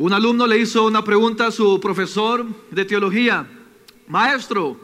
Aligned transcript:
Un 0.00 0.12
alumno 0.12 0.46
le 0.46 0.56
hizo 0.56 0.86
una 0.86 1.02
pregunta 1.02 1.48
a 1.48 1.50
su 1.50 1.80
profesor 1.80 2.46
de 2.70 2.84
teología. 2.84 3.44
Maestro, 4.06 4.78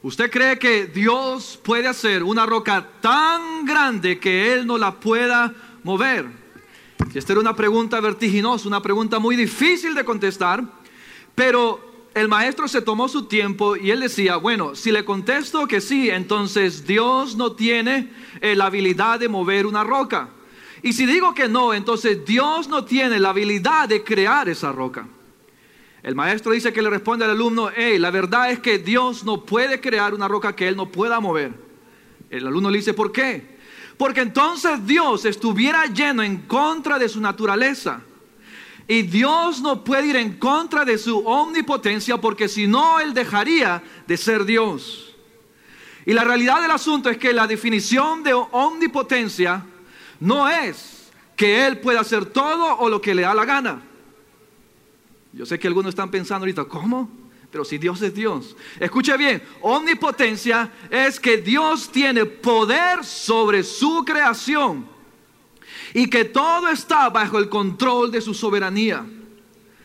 ¿usted 0.00 0.30
cree 0.30 0.58
que 0.58 0.86
Dios 0.86 1.60
puede 1.62 1.86
hacer 1.86 2.22
una 2.22 2.46
roca 2.46 2.88
tan 3.02 3.66
grande 3.66 4.18
que 4.18 4.54
Él 4.54 4.66
no 4.66 4.78
la 4.78 4.98
pueda 4.98 5.52
mover? 5.82 6.24
Esta 7.12 7.34
era 7.34 7.40
una 7.42 7.54
pregunta 7.54 8.00
vertiginosa, 8.00 8.66
una 8.66 8.80
pregunta 8.80 9.18
muy 9.18 9.36
difícil 9.36 9.94
de 9.94 10.06
contestar, 10.06 10.64
pero 11.34 12.08
el 12.14 12.26
maestro 12.26 12.66
se 12.66 12.80
tomó 12.80 13.08
su 13.08 13.24
tiempo 13.24 13.76
y 13.76 13.90
él 13.90 14.00
decía, 14.00 14.36
bueno, 14.36 14.74
si 14.74 14.90
le 14.90 15.04
contesto 15.04 15.66
que 15.66 15.82
sí, 15.82 16.08
entonces 16.08 16.86
Dios 16.86 17.36
no 17.36 17.52
tiene 17.52 18.10
eh, 18.40 18.56
la 18.56 18.66
habilidad 18.66 19.20
de 19.20 19.28
mover 19.28 19.66
una 19.66 19.84
roca. 19.84 20.30
Y 20.82 20.92
si 20.92 21.06
digo 21.06 21.34
que 21.34 21.48
no, 21.48 21.74
entonces 21.74 22.24
Dios 22.24 22.68
no 22.68 22.84
tiene 22.84 23.18
la 23.18 23.30
habilidad 23.30 23.88
de 23.88 24.04
crear 24.04 24.48
esa 24.48 24.72
roca. 24.72 25.06
El 26.02 26.14
maestro 26.14 26.52
dice 26.52 26.72
que 26.72 26.82
le 26.82 26.90
responde 26.90 27.24
al 27.24 27.32
alumno, 27.32 27.70
hey, 27.74 27.98
la 27.98 28.10
verdad 28.10 28.50
es 28.50 28.60
que 28.60 28.78
Dios 28.78 29.24
no 29.24 29.44
puede 29.44 29.80
crear 29.80 30.14
una 30.14 30.28
roca 30.28 30.54
que 30.54 30.68
él 30.68 30.76
no 30.76 30.90
pueda 30.90 31.18
mover. 31.18 31.52
El 32.30 32.46
alumno 32.46 32.70
le 32.70 32.78
dice, 32.78 32.94
¿por 32.94 33.10
qué? 33.10 33.56
Porque 33.96 34.20
entonces 34.20 34.86
Dios 34.86 35.24
estuviera 35.24 35.86
lleno 35.86 36.22
en 36.22 36.42
contra 36.42 36.98
de 36.98 37.08
su 37.08 37.20
naturaleza. 37.20 38.02
Y 38.86 39.02
Dios 39.02 39.60
no 39.60 39.82
puede 39.82 40.06
ir 40.06 40.16
en 40.16 40.38
contra 40.38 40.84
de 40.84 40.96
su 40.96 41.18
omnipotencia 41.26 42.18
porque 42.18 42.48
si 42.48 42.68
no, 42.68 43.00
Él 43.00 43.14
dejaría 43.14 43.82
de 44.06 44.16
ser 44.16 44.44
Dios. 44.44 45.16
Y 46.04 46.12
la 46.12 46.22
realidad 46.22 46.62
del 46.62 46.70
asunto 46.70 47.10
es 47.10 47.18
que 47.18 47.32
la 47.32 47.48
definición 47.48 48.22
de 48.22 48.32
omnipotencia 48.32 49.64
no 50.20 50.48
es 50.48 51.10
que 51.36 51.66
Él 51.66 51.78
pueda 51.78 52.00
hacer 52.00 52.26
todo 52.26 52.78
o 52.78 52.88
lo 52.88 53.00
que 53.00 53.14
le 53.14 53.22
da 53.22 53.34
la 53.34 53.44
gana. 53.44 53.82
Yo 55.32 55.44
sé 55.44 55.58
que 55.58 55.68
algunos 55.68 55.90
están 55.90 56.10
pensando 56.10 56.44
ahorita, 56.44 56.64
¿cómo? 56.64 57.10
Pero 57.50 57.64
si 57.64 57.78
Dios 57.78 58.00
es 58.02 58.14
Dios. 58.14 58.56
Escuche 58.80 59.16
bien, 59.16 59.42
omnipotencia 59.60 60.72
es 60.90 61.20
que 61.20 61.36
Dios 61.38 61.90
tiene 61.90 62.24
poder 62.24 63.04
sobre 63.04 63.62
su 63.62 64.04
creación 64.04 64.86
y 65.94 66.08
que 66.08 66.24
todo 66.24 66.68
está 66.68 67.08
bajo 67.10 67.38
el 67.38 67.48
control 67.48 68.10
de 68.10 68.20
su 68.20 68.34
soberanía. 68.34 69.04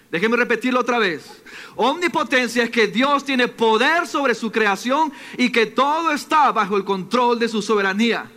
Déjeme 0.10 0.36
repetirlo 0.36 0.82
otra 0.82 1.00
vez. 1.00 1.42
Omnipotencia 1.76 2.64
es 2.64 2.70
que 2.70 2.88
Dios 2.88 3.24
tiene 3.24 3.48
poder 3.48 4.08
sobre 4.08 4.36
su 4.36 4.52
creación 4.52 5.12
y 5.38 5.52
que 5.52 5.66
todo 5.66 6.12
está 6.12 6.52
bajo 6.52 6.76
el 6.76 6.84
control 6.84 7.40
de 7.40 7.48
su 7.48 7.62
soberanía. 7.62 8.30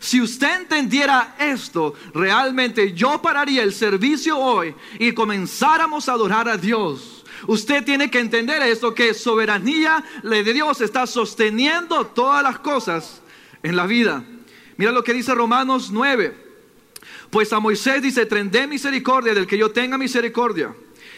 Si 0.00 0.18
usted 0.18 0.62
entendiera 0.62 1.36
esto, 1.38 1.94
realmente 2.14 2.94
yo 2.94 3.20
pararía 3.20 3.62
el 3.62 3.74
servicio 3.74 4.38
hoy 4.38 4.74
y 4.98 5.12
comenzáramos 5.12 6.08
a 6.08 6.12
adorar 6.12 6.48
a 6.48 6.56
Dios. 6.56 7.22
Usted 7.46 7.84
tiene 7.84 8.10
que 8.10 8.18
entender 8.18 8.62
esto, 8.62 8.94
que 8.94 9.12
soberanía 9.12 10.02
de 10.22 10.42
Dios 10.42 10.80
está 10.80 11.06
sosteniendo 11.06 12.06
todas 12.06 12.42
las 12.42 12.58
cosas 12.60 13.20
en 13.62 13.76
la 13.76 13.86
vida. 13.86 14.24
Mira 14.78 14.90
lo 14.90 15.04
que 15.04 15.12
dice 15.12 15.34
Romanos 15.34 15.90
9. 15.90 16.48
Pues 17.28 17.52
a 17.52 17.60
Moisés 17.60 18.00
dice, 18.00 18.24
tendré 18.24 18.66
misericordia 18.66 19.34
del 19.34 19.46
que 19.46 19.58
yo 19.58 19.70
tenga 19.70 19.98
misericordia 19.98 20.74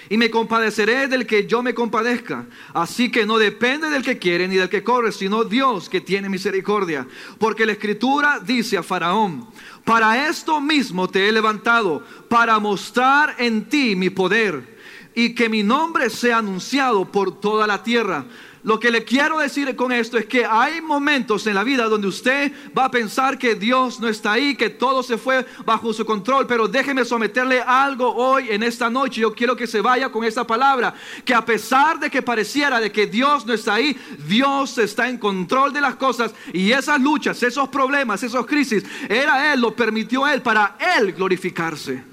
y 0.08 0.16
me 0.16 0.30
compadeceré 0.30 1.08
del 1.08 1.26
que 1.26 1.46
yo 1.46 1.62
me 1.62 1.74
compadezca. 1.74 2.46
Así 2.74 3.10
que 3.10 3.26
no 3.26 3.38
depende 3.38 3.90
del 3.90 4.02
que 4.02 4.18
quiere 4.18 4.48
ni 4.48 4.56
del 4.56 4.68
que 4.68 4.82
corre, 4.82 5.12
sino 5.12 5.44
Dios 5.44 5.88
que 5.88 6.00
tiene 6.00 6.28
misericordia. 6.28 7.06
Porque 7.38 7.66
la 7.66 7.72
escritura 7.72 8.40
dice 8.40 8.76
a 8.76 8.82
Faraón, 8.82 9.48
para 9.84 10.28
esto 10.28 10.60
mismo 10.60 11.08
te 11.08 11.28
he 11.28 11.32
levantado, 11.32 12.04
para 12.28 12.58
mostrar 12.58 13.34
en 13.38 13.68
ti 13.68 13.96
mi 13.96 14.10
poder 14.10 14.78
y 15.14 15.34
que 15.34 15.48
mi 15.48 15.62
nombre 15.62 16.10
sea 16.10 16.38
anunciado 16.38 17.04
por 17.10 17.40
toda 17.40 17.66
la 17.66 17.82
tierra. 17.82 18.24
Lo 18.64 18.78
que 18.78 18.92
le 18.92 19.02
quiero 19.02 19.38
decir 19.38 19.74
con 19.74 19.90
esto 19.90 20.16
es 20.16 20.26
que 20.26 20.44
hay 20.44 20.80
momentos 20.80 21.48
en 21.48 21.54
la 21.54 21.64
vida 21.64 21.88
donde 21.88 22.06
usted 22.06 22.52
va 22.76 22.84
a 22.84 22.90
pensar 22.92 23.36
que 23.36 23.56
Dios 23.56 23.98
no 23.98 24.06
está 24.08 24.32
ahí, 24.32 24.54
que 24.54 24.70
todo 24.70 25.02
se 25.02 25.18
fue 25.18 25.44
bajo 25.66 25.92
su 25.92 26.06
control, 26.06 26.46
pero 26.46 26.68
déjeme 26.68 27.04
someterle 27.04 27.60
algo 27.60 28.14
hoy 28.14 28.50
en 28.50 28.62
esta 28.62 28.88
noche. 28.88 29.20
Yo 29.20 29.34
quiero 29.34 29.56
que 29.56 29.66
se 29.66 29.80
vaya 29.80 30.12
con 30.12 30.22
esta 30.22 30.46
palabra, 30.46 30.94
que 31.24 31.34
a 31.34 31.44
pesar 31.44 31.98
de 31.98 32.08
que 32.08 32.22
pareciera 32.22 32.78
de 32.78 32.92
que 32.92 33.08
Dios 33.08 33.44
no 33.46 33.52
está 33.52 33.74
ahí, 33.74 33.96
Dios 34.28 34.78
está 34.78 35.08
en 35.08 35.18
control 35.18 35.72
de 35.72 35.80
las 35.80 35.96
cosas 35.96 36.32
y 36.52 36.70
esas 36.70 37.00
luchas, 37.00 37.42
esos 37.42 37.68
problemas, 37.68 38.22
esos 38.22 38.46
crisis, 38.46 38.84
era 39.08 39.52
Él, 39.52 39.60
lo 39.60 39.74
permitió 39.74 40.28
Él 40.28 40.40
para 40.40 40.76
Él 40.98 41.12
glorificarse. 41.12 42.04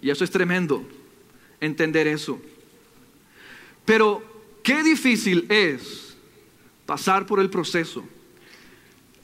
Y 0.00 0.08
eso 0.08 0.22
es 0.22 0.30
tremendo, 0.30 0.84
entender 1.60 2.06
eso. 2.06 2.40
Pero 3.84 4.31
Qué 4.62 4.82
difícil 4.82 5.46
es 5.48 6.16
pasar 6.86 7.26
por 7.26 7.40
el 7.40 7.50
proceso. 7.50 8.04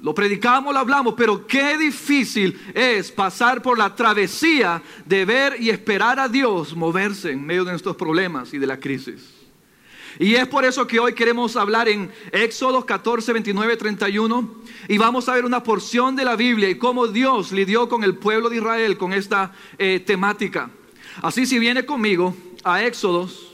Lo 0.00 0.14
predicamos, 0.14 0.72
lo 0.72 0.78
hablamos, 0.78 1.14
pero 1.16 1.46
qué 1.46 1.76
difícil 1.76 2.58
es 2.72 3.10
pasar 3.10 3.60
por 3.60 3.76
la 3.76 3.94
travesía 3.94 4.80
de 5.04 5.24
ver 5.24 5.56
y 5.60 5.70
esperar 5.70 6.20
a 6.20 6.28
Dios 6.28 6.74
moverse 6.76 7.32
en 7.32 7.44
medio 7.44 7.64
de 7.64 7.72
nuestros 7.72 7.96
problemas 7.96 8.54
y 8.54 8.58
de 8.58 8.66
la 8.66 8.78
crisis. 8.78 9.34
Y 10.20 10.34
es 10.34 10.46
por 10.48 10.64
eso 10.64 10.86
que 10.86 11.00
hoy 11.00 11.14
queremos 11.14 11.56
hablar 11.56 11.88
en 11.88 12.10
Éxodo 12.32 12.86
14, 12.86 13.32
29, 13.32 13.76
31 13.76 14.54
y 14.88 14.98
vamos 14.98 15.28
a 15.28 15.34
ver 15.34 15.44
una 15.44 15.62
porción 15.62 16.16
de 16.16 16.24
la 16.24 16.36
Biblia 16.36 16.68
y 16.68 16.78
cómo 16.78 17.06
Dios 17.08 17.52
lidió 17.52 17.88
con 17.88 18.02
el 18.02 18.16
pueblo 18.16 18.48
de 18.48 18.56
Israel 18.56 18.98
con 18.98 19.12
esta 19.12 19.52
eh, 19.78 20.00
temática. 20.00 20.70
Así 21.22 21.44
si 21.44 21.58
viene 21.58 21.84
conmigo 21.84 22.36
a 22.64 22.82
Éxodos 22.82 23.47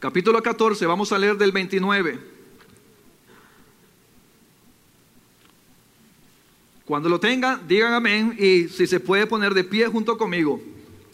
Capítulo 0.00 0.42
14, 0.42 0.86
vamos 0.86 1.12
a 1.12 1.18
leer 1.18 1.36
del 1.36 1.52
29. 1.52 2.18
Cuando 6.86 7.10
lo 7.10 7.20
tengan, 7.20 7.68
digan 7.68 7.92
amén 7.92 8.34
y 8.38 8.68
si 8.68 8.86
se 8.86 8.98
puede 8.98 9.26
poner 9.26 9.52
de 9.52 9.62
pie 9.62 9.88
junto 9.88 10.16
conmigo 10.16 10.58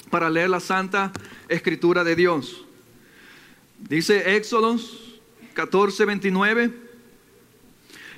para 0.09 0.31
leer 0.31 0.51
la 0.51 0.61
santa 0.61 1.13
escritura 1.49 2.05
de 2.05 2.15
Dios. 2.15 2.65
Dice 3.77 4.37
Éxodos 4.37 5.19
14, 5.55 6.05
29. 6.05 6.71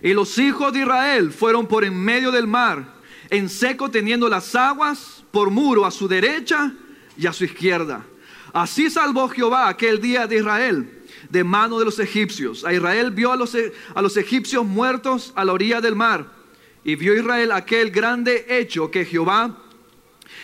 Y 0.03 0.12
los 0.12 0.37
hijos 0.37 0.71
de 0.75 0.81
Israel 0.81 1.33
fueron 1.33 1.67
por 1.67 1.83
en 1.83 1.99
medio 1.99 2.31
del 2.31 2.47
mar, 2.47 2.95
en 3.31 3.49
seco 3.49 3.91
teniendo 3.91 4.29
las 4.29 4.55
aguas 4.55 5.25
por 5.31 5.49
muro 5.49 5.87
a 5.87 5.91
su 5.91 6.09
derecha 6.09 6.75
y 7.17 7.27
a 7.27 7.33
su 7.33 7.47
izquierda 7.47 8.05
Así 8.53 8.91
salvó 8.91 9.29
Jehová 9.29 9.69
aquel 9.69 10.01
día 10.01 10.27
de 10.27 10.37
Israel 10.37 10.99
de 11.31 11.45
mano 11.45 11.79
de 11.79 11.85
los 11.85 11.99
egipcios. 11.99 12.65
A 12.65 12.73
Israel 12.73 13.11
vio 13.11 13.33
a 13.33 13.37
los, 13.37 13.57
a 13.95 14.03
los 14.03 14.17
egipcios 14.17 14.65
muertos 14.65 15.33
a 15.35 15.45
la 15.45 15.53
orilla 15.53 15.81
del 15.81 15.95
mar. 15.95 16.33
Y 16.85 16.97
vio 16.97 17.15
Israel 17.15 17.53
aquel 17.53 17.91
grande 17.91 18.47
hecho 18.49 18.91
que 18.91 19.05
Jehová 19.05 19.59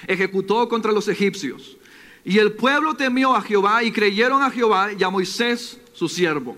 ejecutó 0.07 0.69
contra 0.69 0.93
los 0.93 1.09
egipcios. 1.09 1.77
Y 2.25 2.39
el 2.39 2.53
pueblo 2.53 2.95
temió 2.95 3.35
a 3.35 3.43
Jehová 3.43 3.83
y 3.83 3.93
creyeron 3.93 4.43
a 4.43 4.51
Jehová 4.51 4.93
y 4.93 5.03
a 5.03 5.11
Moisés 5.11 5.79
su 5.93 6.09
siervo. 6.09 6.57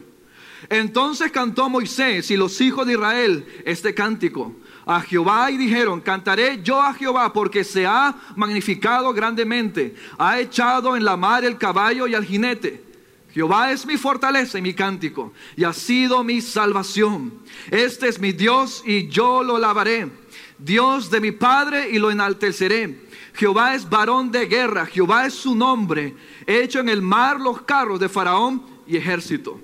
Entonces 0.69 1.31
cantó 1.31 1.69
Moisés 1.69 2.31
y 2.31 2.37
los 2.37 2.61
hijos 2.61 2.87
de 2.87 2.95
Israel 2.95 3.47
este 3.65 3.95
cántico 3.95 4.55
a 4.87 5.01
Jehová 5.01 5.51
y 5.51 5.57
dijeron, 5.57 6.01
cantaré 6.01 6.61
yo 6.63 6.81
a 6.81 6.95
Jehová 6.95 7.33
porque 7.33 7.65
se 7.65 7.85
ha 7.87 8.15
magnificado 8.37 9.13
grandemente, 9.13 9.97
ha 10.17 10.39
echado 10.39 10.97
en 10.97 11.05
la 11.05 11.17
mar 11.17 11.45
el 11.45 11.59
caballo 11.59 12.07
y 12.07 12.15
al 12.15 12.25
jinete. 12.25 12.85
Jehová 13.33 13.73
es 13.73 13.85
mi 13.85 13.99
fortaleza 13.99 14.59
y 14.59 14.63
mi 14.63 14.73
cántico, 14.73 15.33
y 15.57 15.65
ha 15.65 15.73
sido 15.73 16.25
mi 16.25 16.41
salvación. 16.41 17.35
Este 17.71 18.09
es 18.09 18.19
mi 18.19 18.33
Dios 18.33 18.83
y 18.87 19.09
yo 19.09 19.43
lo 19.43 19.59
lavaré. 19.59 20.09
Dios 20.57 21.11
de 21.11 21.21
mi 21.21 21.33
Padre 21.33 21.91
y 21.91 21.99
lo 21.99 22.11
enalteceré. 22.11 23.07
Jehová 23.35 23.75
es 23.75 23.91
varón 23.91 24.31
de 24.31 24.47
guerra, 24.47 24.87
Jehová 24.87 25.27
es 25.27 25.35
su 25.35 25.55
nombre. 25.55 26.15
He 26.47 26.63
hecho 26.63 26.81
en 26.81 26.89
el 26.89 27.03
mar 27.03 27.39
los 27.39 27.61
carros 27.63 28.01
de 28.01 28.09
Faraón 28.09 28.65
y 28.87 28.97
ejército. 28.97 29.61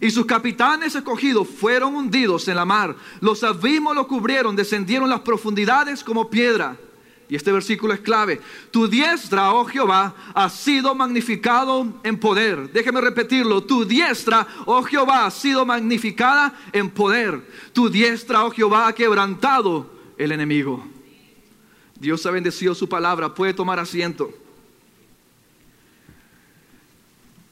Y 0.00 0.10
sus 0.10 0.24
capitanes 0.24 0.94
escogidos 0.94 1.46
fueron 1.46 1.94
hundidos 1.94 2.48
en 2.48 2.56
la 2.56 2.64
mar. 2.64 2.96
Los 3.20 3.44
abismos 3.44 3.94
lo 3.94 4.08
cubrieron, 4.08 4.56
descendieron 4.56 5.10
las 5.10 5.20
profundidades 5.20 6.02
como 6.02 6.30
piedra. 6.30 6.76
Y 7.28 7.36
este 7.36 7.52
versículo 7.52 7.94
es 7.94 8.00
clave. 8.00 8.40
Tu 8.72 8.88
diestra, 8.88 9.52
oh 9.52 9.64
Jehová, 9.64 10.14
ha 10.34 10.48
sido 10.48 10.94
magnificado 10.96 11.86
en 12.02 12.18
poder. 12.18 12.72
Déjeme 12.72 13.00
repetirlo. 13.00 13.62
Tu 13.62 13.84
diestra, 13.84 14.46
oh 14.66 14.82
Jehová, 14.82 15.26
ha 15.26 15.30
sido 15.30 15.64
magnificada 15.64 16.58
en 16.72 16.90
poder. 16.90 17.40
Tu 17.72 17.88
diestra, 17.88 18.44
oh 18.44 18.50
Jehová, 18.50 18.88
ha 18.88 18.94
quebrantado 18.94 19.88
el 20.18 20.32
enemigo. 20.32 20.84
Dios 22.00 22.24
ha 22.26 22.32
bendecido 22.32 22.74
su 22.74 22.88
palabra. 22.88 23.32
Puede 23.32 23.54
tomar 23.54 23.78
asiento. 23.78 24.32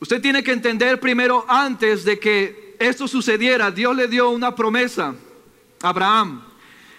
Usted 0.01 0.23
tiene 0.23 0.43
que 0.43 0.53
entender 0.53 1.01
primero, 1.01 1.45
antes 1.49 2.05
de 2.05 2.19
que 2.19 2.77
esto 2.79 3.09
sucediera, 3.09 3.71
Dios 3.71 3.97
le 3.97 4.07
dio 4.07 4.31
una 4.31 4.55
promesa 4.55 5.15
a 5.83 5.89
Abraham. 5.89 6.43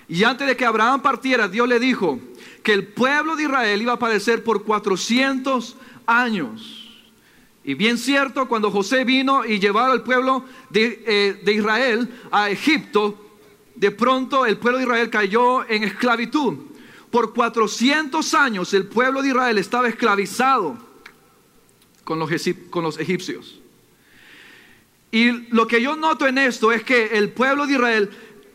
Y 0.10 0.24
antes 0.24 0.48
de 0.48 0.58
que 0.58 0.66
Abraham 0.66 1.02
partiera, 1.02 1.48
Dios 1.48 1.68
le 1.68 1.80
dijo 1.80 2.20
que 2.62 2.74
el 2.74 2.88
pueblo 2.88 3.36
de 3.36 3.44
Israel 3.44 3.82
iba 3.82 3.94
a 3.94 4.00
padecer 4.00 4.44
por 4.44 4.64
400 4.64 5.78
años. 6.06 6.90
Y 7.64 7.76
bien 7.76 7.98
cierto, 7.98 8.48
cuando 8.48 8.72
José 8.72 9.06
vino 9.06 9.46
y 9.46 9.60
llevaba 9.60 9.94
al 9.94 10.04
pueblo 10.04 10.44
de, 10.70 11.04
eh, 11.06 11.42
de 11.44 11.54
Israel 11.54 12.10
a 12.32 12.50
Egipto, 12.50 13.38
de 13.76 13.92
pronto 13.92 14.46
el 14.46 14.58
pueblo 14.58 14.80
de 14.80 14.86
Israel 14.86 15.10
cayó 15.10 15.70
en 15.70 15.84
esclavitud. 15.84 16.58
Por 17.12 17.34
400 17.34 18.34
años 18.34 18.74
el 18.74 18.88
pueblo 18.88 19.22
de 19.22 19.30
Israel 19.30 19.58
estaba 19.58 19.88
esclavizado 19.88 20.89
con 22.10 22.18
los, 22.18 22.32
con 22.72 22.84
los 22.84 22.98
egipcios. 22.98 23.60
Y 25.12 25.30
lo 25.54 25.68
que 25.68 25.80
yo 25.80 25.96
noto 25.96 26.26
en 26.26 26.40
esto 26.40 26.72
es 26.72 26.82
que 26.84 27.06
el 27.20 27.30
pueblo 27.30 27.68
de 27.68 27.74
Israel, 27.74 28.10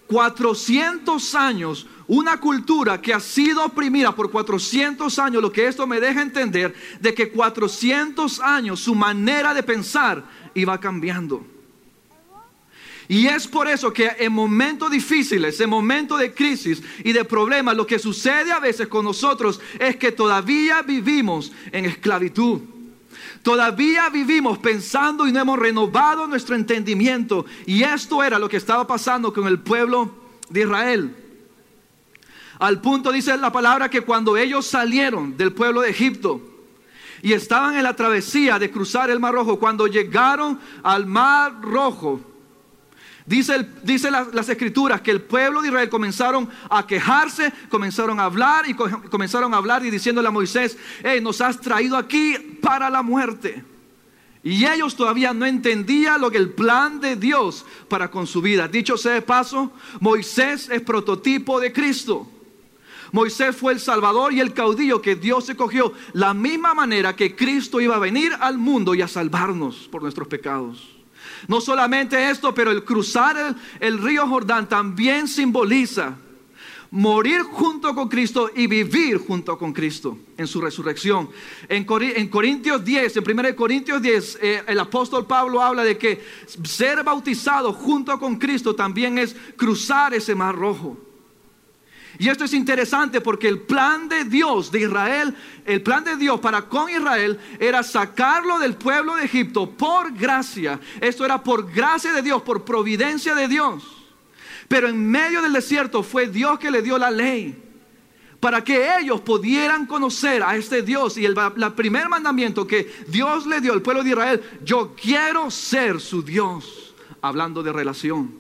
400 0.09 1.35
años, 1.37 1.87
una 2.09 2.41
cultura 2.41 3.01
que 3.01 3.15
ha 3.15 3.21
sido 3.21 3.65
oprimida 3.65 4.13
por 4.13 4.33
400 4.33 5.21
años, 5.21 5.41
lo 5.41 5.53
que 5.53 5.69
esto 5.69 5.87
me 5.87 6.01
deja 6.01 6.21
entender 6.21 6.75
de 6.99 7.15
que 7.15 7.31
400 7.31 8.41
años 8.41 8.81
su 8.81 8.97
manera 8.97 9.55
de 9.55 9.63
pensar 9.63 10.25
iba 10.53 10.81
cambiando. 10.81 11.47
Y 13.07 13.29
es 13.29 13.47
por 13.47 13.69
eso 13.69 13.93
que 13.93 14.11
en 14.19 14.33
momentos 14.33 14.91
difíciles, 14.91 15.61
en 15.61 15.71
momentos 15.71 16.19
de 16.19 16.35
crisis 16.35 16.83
y 17.05 17.13
de 17.13 17.25
problemas, 17.25 17.77
lo 17.77 17.87
que 17.87 18.01
sucede 18.01 18.51
a 18.51 18.59
veces 18.59 18.89
con 18.89 19.05
nosotros 19.05 19.61
es 19.79 19.95
que 19.95 20.11
todavía 20.11 20.83
vivimos 20.83 21.53
en 21.71 21.85
esclavitud. 21.85 22.74
Todavía 23.45 24.09
vivimos 24.09 24.57
pensando 24.57 25.27
y 25.29 25.33
no 25.33 25.39
hemos 25.39 25.59
renovado 25.59 26.27
nuestro 26.27 26.57
entendimiento. 26.57 27.45
Y 27.67 27.83
esto 27.83 28.25
era 28.25 28.39
lo 28.39 28.49
que 28.49 28.57
estaba 28.57 28.87
pasando 28.87 29.35
con 29.35 29.47
el 29.47 29.59
pueblo 29.61 30.15
de 30.49 30.63
Israel. 30.63 31.15
Al 32.59 32.81
punto 32.81 33.13
dice 33.13 33.37
la 33.37 33.53
palabra 33.53 33.91
que 33.91 34.01
cuando 34.01 34.39
ellos 34.39 34.67
salieron 34.67 35.37
del 35.37 35.53
pueblo 35.53 35.83
de 35.83 35.91
Egipto 35.91 36.41
y 37.21 37.35
estaban 37.35 37.77
en 37.77 37.83
la 37.83 37.95
travesía 37.95 38.59
de 38.59 38.71
cruzar 38.71 39.11
el 39.11 39.21
Mar 39.21 39.35
Rojo, 39.35 39.59
cuando 39.59 39.89
llegaron 39.89 40.59
al 40.83 41.05
Mar 41.05 41.61
Rojo, 41.61 42.23
Dice, 43.27 43.67
dice 43.83 44.11
las, 44.11 44.49
escrituras 44.51 45.01
que 45.01 45.11
el 45.11 45.23
pueblo 45.23 45.63
de 45.63 45.69
Israel 45.69 45.89
comenzaron 45.89 46.49
a 46.69 46.87
quejarse, 46.87 47.53
comenzaron 47.71 48.21
a 48.21 48.25
hablar 48.25 48.69
y 48.69 48.75
comenzaron 48.75 49.55
a 49.55 49.57
hablar 49.57 49.85
y 49.85 49.91
diciéndole 49.91 50.29
a 50.29 50.31
Moisés, 50.31 50.77
nos 51.23 51.41
has 51.41 51.59
traído 51.59 51.97
aquí 51.97 52.37
para 52.61 52.91
la 52.91 53.03
muerte. 53.03 53.65
Y 54.43 54.67
ellos 54.67 54.95
todavía 54.95 55.33
no 55.33 55.47
entendían 55.47 56.21
lo 56.21 56.31
que 56.31 56.37
el 56.37 56.51
plan 56.51 57.01
de 57.01 57.17
Dios 57.17 57.65
para 57.89 58.11
con 58.11 58.27
su 58.27 58.43
vida. 58.43 58.69
Dicho 58.69 58.99
sea 58.99 59.15
de 59.15 59.23
paso, 59.23 59.73
Moisés 60.01 60.69
es 60.69 60.83
prototipo 60.83 61.59
de 61.59 61.73
Cristo. 61.73 62.29
Moisés 63.11 63.57
fue 63.57 63.73
el 63.73 63.81
salvador 63.81 64.35
y 64.35 64.41
el 64.41 64.53
caudillo 64.53 65.01
que 65.01 65.15
Dios 65.15 65.49
escogió, 65.49 65.95
la 66.13 66.35
misma 66.35 66.75
manera 66.75 67.17
que 67.17 67.35
Cristo 67.35 67.81
iba 67.81 67.97
a 67.97 68.01
venir 68.01 68.33
al 68.39 68.59
mundo 68.59 68.95
y 68.95 69.01
a 69.01 69.09
salvarnos 69.09 69.89
por 69.91 70.03
nuestros 70.03 70.29
pecados. 70.29 70.94
No 71.49 71.61
solamente 71.61 72.31
esto, 72.31 72.55
pero 72.55 72.71
el 72.71 72.85
cruzar 72.85 73.55
el, 73.81 73.99
río 73.99 74.27
Jordán 74.27 74.69
también 74.69 75.29
simboliza 75.29 76.17
morir 76.91 77.43
junto 77.43 77.95
con 77.95 78.09
Cristo 78.09 78.51
y 78.55 78.67
vivir 78.69 79.19
junto 79.19 79.59
con 79.59 79.73
Cristo 79.73 80.17
en 80.37 80.47
su 80.47 80.61
resurrección. 80.61 81.29
En, 81.69 81.85
Corintios 81.85 82.85
10, 82.85 83.17
en 83.17 83.39
1 83.39 83.57
Corintios 83.57 84.01
10, 84.01 84.39
eh, 84.41 84.63
el 84.67 84.79
apóstol 84.79 85.27
Pablo 85.27 85.61
habla 85.61 85.83
de 85.83 85.99
que 85.99 86.25
ser 86.63 87.03
bautizado 87.03 87.73
junto 87.73 88.19
con 88.21 88.39
Cristo 88.39 88.75
también 88.75 89.19
es 89.19 89.35
cruzar 89.57 90.15
ese 90.15 90.35
mar 90.35 90.55
rojo. 90.55 90.97
Y 92.19 92.29
esto 92.29 92.45
es 92.45 92.55
interesante 92.55 93.21
porque 93.21 93.49
el 93.49 93.61
plan 93.61 94.09
de 94.09 94.25
Dios 94.25 94.71
de 94.71 94.83
Israel, 94.83 95.35
el 95.65 95.83
plan 95.83 96.05
de 96.05 96.17
Dios 96.17 96.39
para 96.41 96.63
con 96.63 96.89
Israel 96.89 97.39
era 97.59 97.83
sacarlo 97.83 98.59
del 98.59 98.77
pueblo 98.77 99.17
de 99.17 99.25
Egipto 99.25 99.71
por 99.71 100.13
gracia. 100.13 100.79
Esto 101.01 101.25
era 101.25 101.43
por 101.43 101.73
gracia 101.73 102.13
de 102.13 102.23
Dios, 102.23 102.43
por 102.43 102.65
providencia 102.65 103.35
de 103.35 103.49
Dios. 103.49 103.83
Pero 104.69 104.89
en 104.89 105.11
medio 105.11 105.43
del 105.43 105.53
desierto 105.53 106.03
fue 106.03 106.29
Dios 106.29 106.59
que 106.59 106.71
le 106.71 106.83
dio 106.83 106.99
la 106.99 107.11
ley 107.11 107.61
para 108.39 108.63
que 108.63 108.99
ellos 109.01 109.23
pudieran 109.23 109.87
conocer 109.87 110.43
a 110.43 110.55
este 110.55 110.83
Dios. 110.83 111.17
Y 111.17 111.25
el, 111.25 111.35
primer 111.75 112.09
mandamiento 112.09 112.67
que 112.67 112.93
Dios 113.09 113.47
le 113.47 113.61
dio 113.61 113.73
al 113.73 113.83
pueblo 113.83 114.05
de 114.05 114.11
Israel, 114.11 114.43
yo 114.63 114.95
quiero 114.95 115.51
ser 115.51 116.01
su 116.01 116.23
Dios, 116.23 116.95
hablando 117.23 117.63
de 117.63 117.73
relación. 117.73 118.35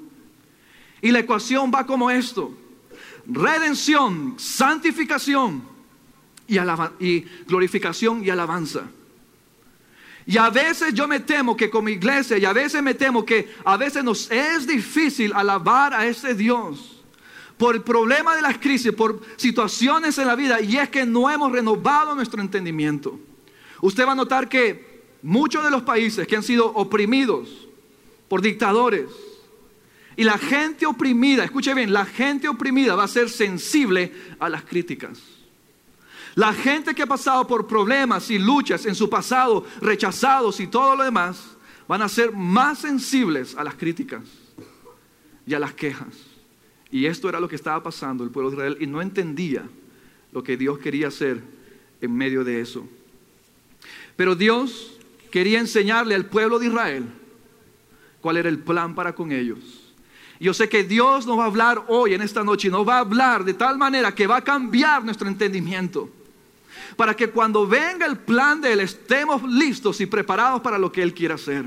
Y 1.00 1.11
la 1.11 1.20
ecuación 1.20 1.73
va 1.75 1.87
como 1.87 2.11
esto 2.11 2.55
redención, 3.26 4.35
santificación 4.38 5.62
y, 6.47 6.59
y 7.05 7.21
glorificación 7.47 8.25
y 8.25 8.31
alabanza. 8.31 8.82
Y 10.26 10.38
a 10.38 10.49
veces 10.50 10.94
yo 10.94 11.06
me 11.06 11.21
temo 11.21 11.56
que 11.56 11.69
como 11.69 11.91
iglesia, 11.91 12.38
y 12.38 12.44
a 12.44 12.53
veces 12.53 12.82
me 12.82 12.94
temo 12.94 13.25
que 13.25 13.55
a 13.65 13.76
veces 13.76 14.03
nos 14.03 14.31
es 14.31 14.67
difícil 14.67 15.32
alabar 15.35 15.93
a 15.93 16.06
ese 16.06 16.35
Dios 16.35 17.03
por 17.59 17.75
el 17.75 17.82
problema 17.82 18.35
de 18.35 18.43
las 18.43 18.59
crisis, 18.59 18.93
por 18.93 19.21
situaciones 19.37 20.19
en 20.19 20.27
la 20.27 20.35
vida, 20.35 20.61
y 20.61 20.77
es 20.77 20.88
que 20.88 21.05
no 21.05 21.31
hemos 21.31 21.53
renovado 21.53 22.15
nuestro 22.15 22.41
entendimiento. 22.41 23.19
Usted 23.81 24.06
va 24.06 24.12
a 24.12 24.17
notar 24.17 24.49
que 24.49 25.03
muchos 25.23 25.62
de 25.62 25.70
los 25.70 25.82
países 25.82 26.27
que 26.27 26.37
han 26.37 26.43
sido 26.43 26.67
oprimidos 26.67 27.69
por 28.29 28.41
dictadores, 28.41 29.06
y 30.17 30.25
la 30.25 30.39
gente 30.39 30.87
oprimida, 30.87 31.45
escuche 31.45 31.75
bien, 31.75 31.93
la 31.93 32.05
gente 32.05 32.49
oprimida 32.49 32.95
va 32.95 33.05
a 33.05 33.09
ser 33.09 33.29
sensible 33.29 34.13
a 34.39 34.49
las 34.49 34.63
críticas. 34.63 35.21
La 36.35 36.53
gente 36.53 36.95
que 36.95 37.03
ha 37.03 37.07
pasado 37.07 37.47
por 37.47 37.67
problemas 37.67 38.31
y 38.31 38.39
luchas 38.39 38.87
en 38.87 38.95
su 38.95 39.09
pasado, 39.09 39.65
rechazados 39.81 40.59
y 40.61 40.67
todo 40.67 40.97
lo 40.97 41.05
demás, 41.05 41.57
van 41.87 42.03
a 42.03 42.09
ser 42.09 42.33
más 42.33 42.79
sensibles 42.79 43.57
a 43.57 43.65
las 43.65 43.75
críticas 43.75 44.23
y 45.47 45.55
a 45.55 45.59
las 45.59 45.75
quejas. 45.75 46.15
Y 46.91 47.07
esto 47.07 47.29
era 47.29 47.41
lo 47.41 47.49
que 47.49 47.57
estaba 47.57 47.83
pasando 47.83 48.25
el 48.25 48.31
pueblo 48.31 48.51
de 48.51 48.57
Israel 48.57 48.77
y 48.81 48.87
no 48.87 49.03
entendía 49.03 49.65
lo 50.33 50.43
que 50.43 50.57
Dios 50.57 50.79
quería 50.79 51.09
hacer 51.09 51.43
en 52.01 52.15
medio 52.15 52.45
de 52.45 52.61
eso. 52.61 52.89
Pero 54.17 54.35
Dios 54.35 54.97
quería 55.31 55.59
enseñarle 55.59 56.15
al 56.15 56.27
pueblo 56.27 56.59
de 56.59 56.67
Israel 56.67 57.05
cuál 58.21 58.37
era 58.37 58.49
el 58.49 58.59
plan 58.59 58.95
para 58.95 59.15
con 59.15 59.33
ellos. 59.33 59.84
Yo 60.41 60.53
sé 60.53 60.69
que 60.69 60.83
Dios 60.83 61.27
nos 61.27 61.39
va 61.39 61.45
a 61.45 61.47
hablar 61.47 61.85
hoy, 61.89 62.15
en 62.15 62.23
esta 62.23 62.43
noche, 62.43 62.69
nos 62.69 62.87
va 62.87 62.97
a 62.97 63.01
hablar 63.01 63.45
de 63.45 63.55
tal 63.55 63.79
manera 63.79 64.15
que 64.15 64.27
va 64.27 64.39
a 64.39 64.45
cambiar 64.45 65.05
nuestro 65.05 65.29
entendimiento. 65.29 66.11
Para 66.97 67.15
que 67.15 67.31
cuando 67.31 67.67
venga 67.67 68.06
el 68.06 68.19
plan 68.19 68.61
de 68.61 68.73
Él 68.73 68.81
estemos 68.81 69.43
listos 69.44 70.01
y 70.01 70.06
preparados 70.06 70.61
para 70.61 70.79
lo 70.79 70.91
que 70.91 71.03
Él 71.03 71.15
quiere 71.15 71.35
hacer. 71.35 71.65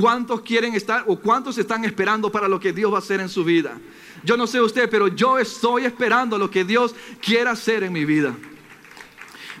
¿Cuántos 0.00 0.40
quieren 0.40 0.74
estar 0.74 1.04
o 1.06 1.20
cuántos 1.20 1.56
están 1.56 1.84
esperando 1.84 2.30
para 2.30 2.48
lo 2.48 2.58
que 2.58 2.72
Dios 2.72 2.92
va 2.92 2.96
a 2.96 2.98
hacer 2.98 3.20
en 3.20 3.28
su 3.28 3.44
vida? 3.44 3.78
Yo 4.24 4.36
no 4.36 4.48
sé 4.48 4.60
usted, 4.60 4.90
pero 4.90 5.06
yo 5.06 5.38
estoy 5.38 5.84
esperando 5.84 6.36
lo 6.36 6.50
que 6.50 6.64
Dios 6.64 6.96
quiere 7.20 7.48
hacer 7.48 7.84
en 7.84 7.92
mi 7.92 8.04
vida. 8.04 8.34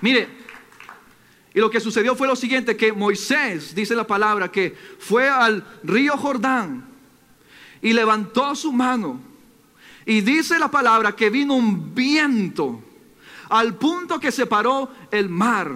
Mire, 0.00 0.28
y 1.54 1.60
lo 1.60 1.70
que 1.70 1.78
sucedió 1.78 2.16
fue 2.16 2.26
lo 2.26 2.34
siguiente, 2.34 2.76
que 2.76 2.92
Moisés, 2.92 3.76
dice 3.76 3.94
la 3.94 4.08
palabra, 4.08 4.50
que 4.50 4.76
fue 4.98 5.28
al 5.28 5.64
río 5.84 6.16
Jordán 6.16 6.93
y 7.84 7.92
levantó 7.92 8.56
su 8.56 8.72
mano. 8.72 9.20
Y 10.06 10.22
dice 10.22 10.58
la 10.58 10.70
palabra 10.70 11.14
que 11.14 11.28
vino 11.28 11.54
un 11.54 11.94
viento 11.94 12.82
al 13.50 13.74
punto 13.74 14.18
que 14.18 14.32
separó 14.32 14.90
el 15.10 15.28
mar. 15.28 15.70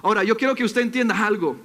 Ahora, 0.00 0.22
yo 0.22 0.36
quiero 0.36 0.54
que 0.54 0.62
usted 0.62 0.82
entienda 0.82 1.26
algo. 1.26 1.56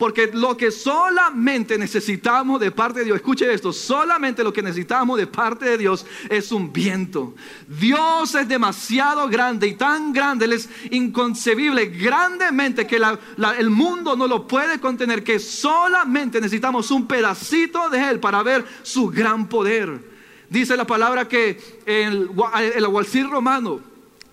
Porque 0.00 0.30
lo 0.32 0.56
que 0.56 0.70
solamente 0.70 1.76
necesitamos 1.76 2.58
de 2.58 2.70
parte 2.70 3.00
de 3.00 3.04
Dios, 3.04 3.16
escuche 3.16 3.52
esto, 3.52 3.70
solamente 3.70 4.42
lo 4.42 4.50
que 4.50 4.62
necesitamos 4.62 5.18
de 5.18 5.26
parte 5.26 5.66
de 5.66 5.76
Dios 5.76 6.06
es 6.30 6.50
un 6.52 6.72
viento. 6.72 7.34
Dios 7.68 8.34
es 8.34 8.48
demasiado 8.48 9.28
grande 9.28 9.66
y 9.66 9.74
tan 9.74 10.14
grande, 10.14 10.46
Él 10.46 10.54
es 10.54 10.70
inconcebible, 10.90 11.84
grandemente 11.88 12.86
que 12.86 12.96
el 12.96 13.68
mundo 13.68 14.16
no 14.16 14.26
lo 14.26 14.48
puede 14.48 14.80
contener, 14.80 15.22
que 15.22 15.38
solamente 15.38 16.40
necesitamos 16.40 16.90
un 16.90 17.06
pedacito 17.06 17.90
de 17.90 17.98
Él 18.08 18.20
para 18.20 18.42
ver 18.42 18.64
su 18.82 19.08
gran 19.08 19.50
poder. 19.50 20.00
Dice 20.48 20.78
la 20.78 20.86
palabra 20.86 21.28
que 21.28 21.60
el, 21.84 22.30
el 22.74 23.30
romano 23.30 23.89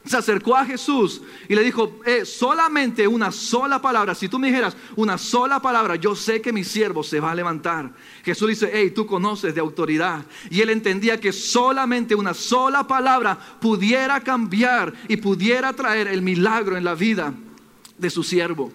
se 0.07 0.17
acercó 0.17 0.55
a 0.55 0.65
Jesús 0.65 1.21
y 1.47 1.55
le 1.55 1.63
dijo, 1.63 1.99
eh, 2.05 2.25
solamente 2.25 3.07
una 3.07 3.31
sola 3.31 3.81
palabra, 3.81 4.15
si 4.15 4.29
tú 4.29 4.39
me 4.39 4.47
dijeras 4.47 4.75
una 4.95 5.17
sola 5.17 5.61
palabra, 5.61 5.95
yo 5.95 6.15
sé 6.15 6.41
que 6.41 6.53
mi 6.53 6.63
siervo 6.63 7.03
se 7.03 7.19
va 7.19 7.31
a 7.31 7.35
levantar. 7.35 7.91
Jesús 8.23 8.49
dice, 8.49 8.69
hey, 8.73 8.91
tú 8.91 9.05
conoces 9.05 9.55
de 9.55 9.61
autoridad. 9.61 10.25
Y 10.49 10.61
él 10.61 10.69
entendía 10.69 11.19
que 11.19 11.31
solamente 11.31 12.15
una 12.15 12.33
sola 12.33 12.87
palabra 12.87 13.37
pudiera 13.59 14.19
cambiar 14.21 14.93
y 15.07 15.17
pudiera 15.17 15.73
traer 15.73 16.07
el 16.07 16.21
milagro 16.21 16.77
en 16.77 16.83
la 16.83 16.95
vida 16.95 17.33
de 17.97 18.09
su 18.09 18.23
siervo. 18.23 18.71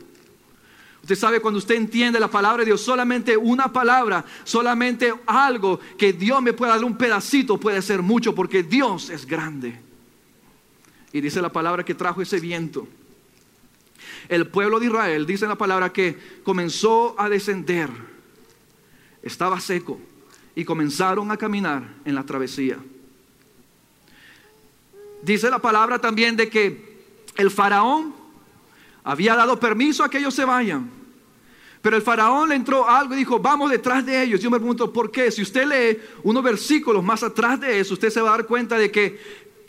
Usted 1.02 1.16
sabe 1.16 1.40
cuando 1.40 1.58
usted 1.58 1.74
entiende 1.74 2.20
la 2.20 2.28
palabra 2.28 2.60
de 2.60 2.66
Dios, 2.66 2.80
solamente 2.80 3.36
una 3.36 3.72
palabra, 3.72 4.24
solamente 4.44 5.12
algo 5.26 5.80
que 5.98 6.12
Dios 6.12 6.40
me 6.40 6.52
pueda 6.52 6.74
dar 6.74 6.84
un 6.84 6.96
pedacito 6.96 7.58
puede 7.58 7.82
ser 7.82 8.02
mucho 8.02 8.34
porque 8.34 8.62
Dios 8.62 9.10
es 9.10 9.26
grande. 9.26 9.91
Y 11.12 11.20
dice 11.20 11.42
la 11.42 11.52
palabra 11.52 11.84
que 11.84 11.94
trajo 11.94 12.22
ese 12.22 12.40
viento. 12.40 12.88
El 14.28 14.46
pueblo 14.48 14.80
de 14.80 14.86
Israel, 14.86 15.26
dice 15.26 15.46
la 15.46 15.56
palabra 15.56 15.92
que 15.92 16.16
comenzó 16.42 17.14
a 17.18 17.28
descender. 17.28 17.90
Estaba 19.22 19.60
seco 19.60 20.00
y 20.54 20.64
comenzaron 20.64 21.30
a 21.30 21.36
caminar 21.36 21.82
en 22.04 22.14
la 22.14 22.24
travesía. 22.24 22.78
Dice 25.22 25.50
la 25.50 25.60
palabra 25.60 25.98
también 26.00 26.36
de 26.36 26.48
que 26.48 26.92
el 27.36 27.50
faraón 27.50 28.14
había 29.04 29.34
dado 29.34 29.58
permiso 29.58 30.02
a 30.04 30.10
que 30.10 30.18
ellos 30.18 30.34
se 30.34 30.44
vayan. 30.44 30.90
Pero 31.80 31.96
el 31.96 32.02
faraón 32.02 32.48
le 32.48 32.54
entró 32.54 32.88
algo 32.88 33.14
y 33.14 33.16
dijo, 33.16 33.40
vamos 33.40 33.70
detrás 33.70 34.06
de 34.06 34.22
ellos. 34.22 34.40
Yo 34.40 34.50
me 34.50 34.58
pregunto, 34.58 34.92
¿por 34.92 35.10
qué? 35.10 35.32
Si 35.32 35.42
usted 35.42 35.66
lee 35.66 36.00
unos 36.22 36.42
versículos 36.42 37.02
más 37.02 37.24
atrás 37.24 37.58
de 37.58 37.80
eso, 37.80 37.94
usted 37.94 38.10
se 38.10 38.20
va 38.20 38.28
a 38.34 38.36
dar 38.38 38.46
cuenta 38.46 38.78
de 38.78 38.90
que 38.90 39.18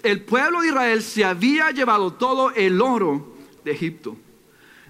el 0.04 0.22
pueblo 0.22 0.62
de 0.62 0.68
Israel 0.68 1.02
se 1.02 1.26
había 1.26 1.72
llevado 1.72 2.14
todo 2.14 2.52
el 2.52 2.82
oro 2.82 3.36
de 3.64 3.72
Egipto. 3.72 4.18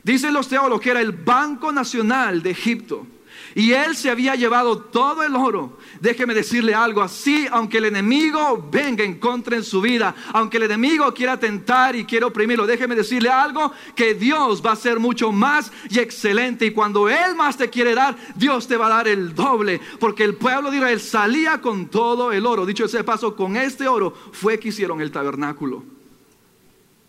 Dicen 0.03 0.33
los 0.33 0.49
teólogos 0.49 0.81
que 0.81 0.89
era 0.89 0.99
el 0.99 1.11
Banco 1.11 1.71
Nacional 1.71 2.41
de 2.43 2.49
Egipto. 2.49 3.07
Y 3.55 3.73
él 3.73 3.95
se 3.95 4.09
había 4.09 4.35
llevado 4.35 4.79
todo 4.79 5.23
el 5.23 5.35
oro. 5.35 5.77
Déjeme 5.99 6.33
decirle 6.33 6.73
algo 6.73 7.01
así, 7.01 7.47
aunque 7.51 7.77
el 7.77 7.85
enemigo 7.85 8.67
venga 8.71 9.03
en 9.03 9.19
contra 9.19 9.55
en 9.55 9.63
su 9.63 9.79
vida, 9.79 10.15
aunque 10.33 10.57
el 10.57 10.63
enemigo 10.63 11.13
quiera 11.13 11.39
tentar 11.39 11.95
y 11.95 12.05
quiera 12.05 12.27
oprimirlo, 12.27 12.65
déjeme 12.65 12.95
decirle 12.95 13.29
algo, 13.29 13.71
que 13.95 14.15
Dios 14.15 14.65
va 14.65 14.71
a 14.71 14.75
ser 14.75 14.99
mucho 14.99 15.31
más 15.31 15.71
y 15.89 15.99
excelente. 15.99 16.65
Y 16.65 16.71
cuando 16.71 17.07
Él 17.09 17.35
más 17.35 17.55
te 17.55 17.69
quiere 17.69 17.93
dar, 17.93 18.17
Dios 18.35 18.67
te 18.67 18.75
va 18.75 18.87
a 18.87 18.97
dar 18.97 19.07
el 19.07 19.35
doble. 19.35 19.79
Porque 19.99 20.23
el 20.23 20.35
pueblo 20.35 20.71
de 20.71 20.77
Israel 20.77 20.99
salía 20.99 21.61
con 21.61 21.87
todo 21.87 22.31
el 22.31 22.45
oro. 22.47 22.65
Dicho 22.65 22.85
ese 22.85 23.03
paso, 23.03 23.35
con 23.35 23.55
este 23.55 23.87
oro 23.87 24.15
fue 24.31 24.59
que 24.59 24.69
hicieron 24.69 24.99
el 24.99 25.11
tabernáculo. 25.11 25.83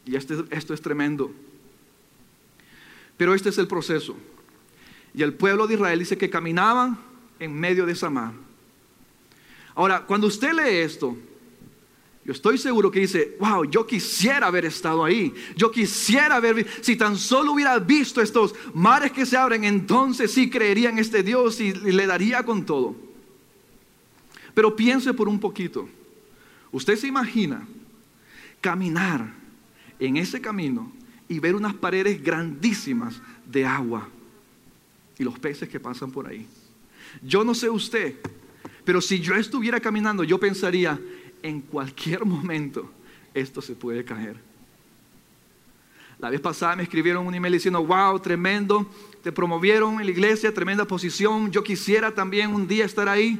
Y 0.05 0.17
este, 0.17 0.45
esto 0.51 0.75
es 0.75 0.83
tremendo. 0.83 1.33
Pero 3.17 3.35
este 3.35 3.49
es 3.49 3.57
el 3.57 3.67
proceso. 3.67 4.17
Y 5.15 5.23
el 5.23 5.35
pueblo 5.35 5.67
de 5.67 5.75
Israel 5.75 5.99
dice 6.01 6.19
que 6.19 6.29
caminaban 6.29 6.99
en 7.39 7.53
medio 7.55 7.87
de 7.87 7.93
esa 7.93 8.11
mar. 8.11 8.33
Ahora, 9.75 10.05
cuando 10.07 10.27
usted 10.27 10.53
lee 10.53 10.79
esto, 10.79 11.17
yo 12.25 12.33
estoy 12.33 12.57
seguro 12.57 12.91
que 12.91 13.01
dice, 13.01 13.37
wow, 13.39 13.65
yo 13.65 13.87
quisiera 13.87 14.47
haber 14.47 14.65
estado 14.65 15.05
ahí. 15.05 15.33
Yo 15.57 15.71
quisiera 15.71 16.37
haber, 16.37 16.67
si 16.81 16.97
tan 16.97 17.17
solo 17.17 17.53
hubiera 17.53 17.79
visto 17.79 18.23
estos 18.23 18.55
mares 18.73 19.13
que 19.13 19.27
se 19.27 19.37
abren, 19.37 19.65
entonces 19.65 20.33
sí 20.33 20.49
creería 20.49 20.89
en 20.89 20.99
este 20.99 21.23
Dios 21.23 21.61
y, 21.61 21.73
le 21.73 22.07
daría 22.07 22.43
con 22.43 22.65
todo. 22.65 22.97
Pero 24.55 24.75
piense 24.75 25.13
por 25.13 25.29
un 25.29 25.39
poquito. 25.39 25.89
Usted 26.73 26.97
se 26.97 27.09
imagina 27.09 27.67
caminar 28.61 29.35
en 29.99 30.17
ese 30.17 30.41
camino 30.41 30.91
y 31.29 31.39
ver 31.41 31.55
unas 31.55 31.75
paredes 31.75 32.23
grandísimas 32.23 33.21
de 33.47 33.67
agua 33.67 34.09
y 35.19 35.25
los 35.25 35.39
peces 35.39 35.69
que 35.69 35.81
pasan 35.81 36.11
por 36.11 36.27
ahí. 36.27 36.47
Yo 37.23 37.45
no 37.45 37.55
sé 37.55 37.71
usted, 37.71 38.17
pero 38.85 39.01
si 39.01 39.21
yo 39.21 39.35
estuviera 39.35 39.81
caminando, 39.81 40.25
yo 40.25 40.39
pensaría, 40.39 40.99
en 41.43 41.61
cualquier 41.61 42.25
momento 42.25 42.91
esto 43.33 43.61
se 43.61 43.75
puede 43.75 44.05
caer. 44.05 44.37
La 46.19 46.31
vez 46.31 46.41
pasada 46.41 46.77
me 46.77 46.85
escribieron 46.85 47.27
un 47.27 47.35
email 47.35 47.53
diciendo, 47.53 47.85
wow, 47.85 48.19
tremendo, 48.19 48.91
te 49.23 49.33
promovieron 49.33 50.01
en 50.01 50.07
la 50.07 50.13
iglesia, 50.13 50.55
tremenda 50.55 50.87
posición, 50.87 51.51
yo 51.51 51.63
quisiera 51.63 52.13
también 52.15 52.55
un 52.55 52.67
día 52.67 52.85
estar 52.85 53.09
ahí. 53.09 53.39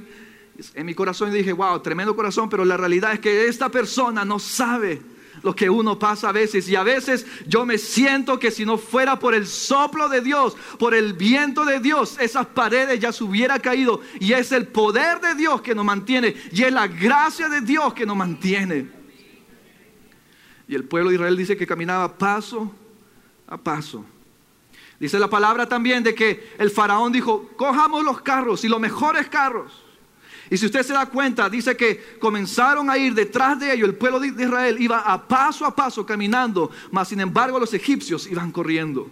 En 0.75 0.87
mi 0.87 0.95
corazón 0.95 1.33
dije, 1.33 1.53
wow, 1.53 1.81
tremendo 1.81 2.15
corazón, 2.15 2.49
pero 2.49 2.65
la 2.65 2.77
realidad 2.77 3.13
es 3.13 3.21
que 3.21 3.47
esta 3.47 3.71
persona 3.71 4.25
no 4.25 4.39
sabe 4.39 5.01
lo 5.45 5.55
que 5.55 5.71
uno 5.71 5.99
pasa 5.99 6.31
a 6.31 6.33
veces. 6.33 6.69
Y 6.69 6.75
a 6.75 6.83
veces 6.83 7.27
yo 7.47 7.65
me 7.65 7.79
siento 7.79 8.39
que 8.39 8.51
si 8.51 8.65
no 8.65 8.79
fuera 8.79 9.19
por 9.19 9.35
el 9.35 9.47
soplo 9.47 10.09
de 10.09 10.23
Dios, 10.23 10.57
por 10.79 10.95
el 10.95 11.13
viento 11.13 11.65
de 11.65 11.79
Dios, 11.79 12.17
esas 12.19 12.47
paredes 12.47 12.99
ya 12.99 13.13
se 13.13 13.23
hubiera 13.23 13.59
caído. 13.59 14.01
Y 14.19 14.33
es 14.33 14.51
el 14.51 14.67
poder 14.67 15.21
de 15.21 15.35
Dios 15.35 15.61
que 15.61 15.75
nos 15.75 15.85
mantiene. 15.85 16.35
Y 16.51 16.63
es 16.63 16.73
la 16.73 16.89
gracia 16.89 17.49
de 17.49 17.61
Dios 17.61 17.93
que 17.93 18.07
nos 18.07 18.17
mantiene. 18.17 18.91
Y 20.67 20.75
el 20.75 20.85
pueblo 20.85 21.11
de 21.11 21.17
Israel 21.17 21.37
dice 21.37 21.57
que 21.57 21.67
caminaba 21.67 22.17
paso 22.17 22.75
a 23.47 23.59
paso. 23.59 24.05
Dice 24.99 25.19
la 25.19 25.29
palabra 25.29 25.69
también 25.69 26.03
de 26.03 26.15
que 26.15 26.55
el 26.59 26.71
faraón 26.71 27.13
dijo, 27.13 27.51
cojamos 27.57 28.03
los 28.03 28.23
carros 28.23 28.65
y 28.65 28.69
los 28.69 28.81
mejores 28.81 29.29
carros 29.29 29.84
y 30.51 30.57
si 30.57 30.67
usted 30.67 30.83
se 30.83 30.93
da 30.93 31.07
cuenta, 31.07 31.49
dice 31.49 31.77
que 31.77 32.17
comenzaron 32.19 32.91
a 32.91 32.99
ir 32.99 33.15
detrás 33.15 33.59
de 33.59 33.73
ellos, 33.73 33.89
el 33.89 33.95
pueblo 33.95 34.21
de 34.21 34.29
Israel 34.29 34.77
iba 34.79 35.01
a 35.01 35.27
paso 35.27 35.65
a 35.65 35.75
paso 35.75 36.05
caminando, 36.05 36.71
mas 36.91 37.09
sin 37.09 37.21
embargo 37.21 37.59
los 37.59 37.73
egipcios 37.73 38.27
iban 38.27 38.53
corriendo. 38.53 39.11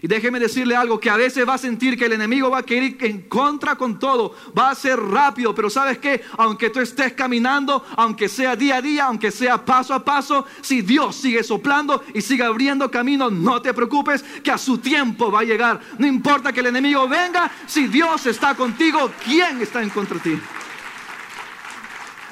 Y 0.00 0.08
déjeme 0.08 0.40
decirle 0.40 0.74
algo, 0.74 0.98
que 0.98 1.10
a 1.10 1.16
veces 1.16 1.48
va 1.48 1.54
a 1.54 1.58
sentir 1.58 1.96
que 1.96 2.06
el 2.06 2.12
enemigo 2.12 2.50
va 2.50 2.58
a 2.58 2.62
querer 2.62 2.82
ir 2.84 2.96
en 3.00 3.22
contra 3.22 3.76
con 3.76 3.98
todo, 3.98 4.34
va 4.56 4.70
a 4.70 4.74
ser 4.74 4.98
rápido, 4.98 5.54
pero 5.54 5.70
sabes 5.70 5.98
que 5.98 6.22
aunque 6.38 6.70
tú 6.70 6.80
estés 6.80 7.12
caminando, 7.12 7.84
aunque 7.96 8.28
sea 8.28 8.56
día 8.56 8.76
a 8.76 8.82
día, 8.82 9.04
aunque 9.04 9.30
sea 9.30 9.64
paso 9.64 9.94
a 9.94 10.04
paso, 10.04 10.44
si 10.60 10.82
Dios 10.82 11.16
sigue 11.16 11.42
soplando 11.42 12.02
y 12.14 12.20
sigue 12.20 12.42
abriendo 12.42 12.90
camino, 12.90 13.30
no 13.30 13.62
te 13.62 13.72
preocupes, 13.72 14.22
que 14.42 14.50
a 14.50 14.58
su 14.58 14.78
tiempo 14.78 15.30
va 15.30 15.40
a 15.40 15.44
llegar. 15.44 15.80
No 15.98 16.06
importa 16.06 16.52
que 16.52 16.60
el 16.60 16.66
enemigo 16.66 17.08
venga, 17.08 17.50
si 17.66 17.86
Dios 17.86 18.26
está 18.26 18.54
contigo, 18.54 19.10
¿quién 19.24 19.60
está 19.60 19.82
en 19.82 19.90
contra 19.90 20.18
de 20.18 20.22
ti? 20.22 20.40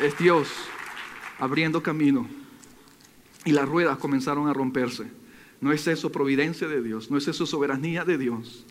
Es 0.01 0.17
Dios 0.19 0.49
abriendo 1.39 1.83
camino. 1.83 2.27
Y 3.45 3.53
las 3.53 3.69
ruedas 3.69 3.97
comenzaron 3.99 4.49
a 4.49 4.53
romperse. 4.53 5.20
¿No 5.61 5.73
es 5.73 5.87
eso 5.87 6.11
providencia 6.11 6.69
de 6.69 6.83
Dios? 6.83 7.11
¿No 7.11 7.19
es 7.19 7.29
eso 7.29 7.47
soberanía 7.47 8.05
de 8.05 8.17
Dios? 8.17 8.65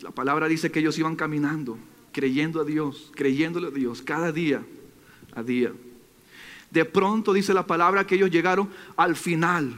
La 0.00 0.10
palabra 0.10 0.48
dice 0.48 0.70
que 0.70 0.80
ellos 0.80 0.98
iban 0.98 1.16
caminando, 1.16 1.78
creyendo 2.12 2.60
a 2.60 2.64
Dios, 2.64 3.10
creyéndole 3.14 3.68
a 3.68 3.70
Dios, 3.70 4.02
cada 4.02 4.32
día 4.32 4.62
a 5.34 5.42
día. 5.42 5.72
De 6.70 6.84
pronto 6.84 7.32
dice 7.32 7.54
la 7.54 7.66
palabra 7.66 8.06
que 8.06 8.16
ellos 8.16 8.30
llegaron 8.30 8.68
al 8.96 9.16
final. 9.16 9.74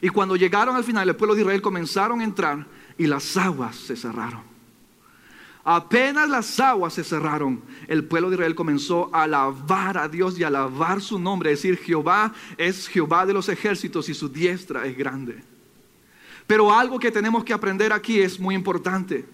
Y 0.00 0.08
cuando 0.08 0.36
llegaron 0.36 0.74
al 0.76 0.84
final, 0.84 1.08
el 1.08 1.16
pueblo 1.16 1.34
de 1.34 1.42
Israel 1.42 1.62
comenzaron 1.62 2.20
a 2.20 2.24
entrar 2.24 2.66
y 2.96 3.06
las 3.06 3.36
aguas 3.36 3.76
se 3.76 3.96
cerraron. 3.96 4.51
Apenas 5.64 6.28
las 6.28 6.58
aguas 6.58 6.94
se 6.94 7.04
cerraron, 7.04 7.62
el 7.86 8.04
pueblo 8.04 8.30
de 8.30 8.34
Israel 8.34 8.56
comenzó 8.56 9.08
a 9.12 9.22
alabar 9.22 9.96
a 9.96 10.08
Dios 10.08 10.36
y 10.38 10.42
a 10.42 10.48
alabar 10.48 11.00
su 11.00 11.20
nombre, 11.20 11.52
es 11.52 11.62
decir, 11.62 11.78
Jehová 11.78 12.32
es 12.56 12.88
Jehová 12.88 13.26
de 13.26 13.32
los 13.32 13.48
ejércitos 13.48 14.08
y 14.08 14.14
su 14.14 14.28
diestra 14.28 14.84
es 14.86 14.96
grande. 14.96 15.44
Pero 16.48 16.72
algo 16.72 16.98
que 16.98 17.12
tenemos 17.12 17.44
que 17.44 17.52
aprender 17.52 17.92
aquí 17.92 18.20
es 18.20 18.40
muy 18.40 18.56
importante. 18.56 19.24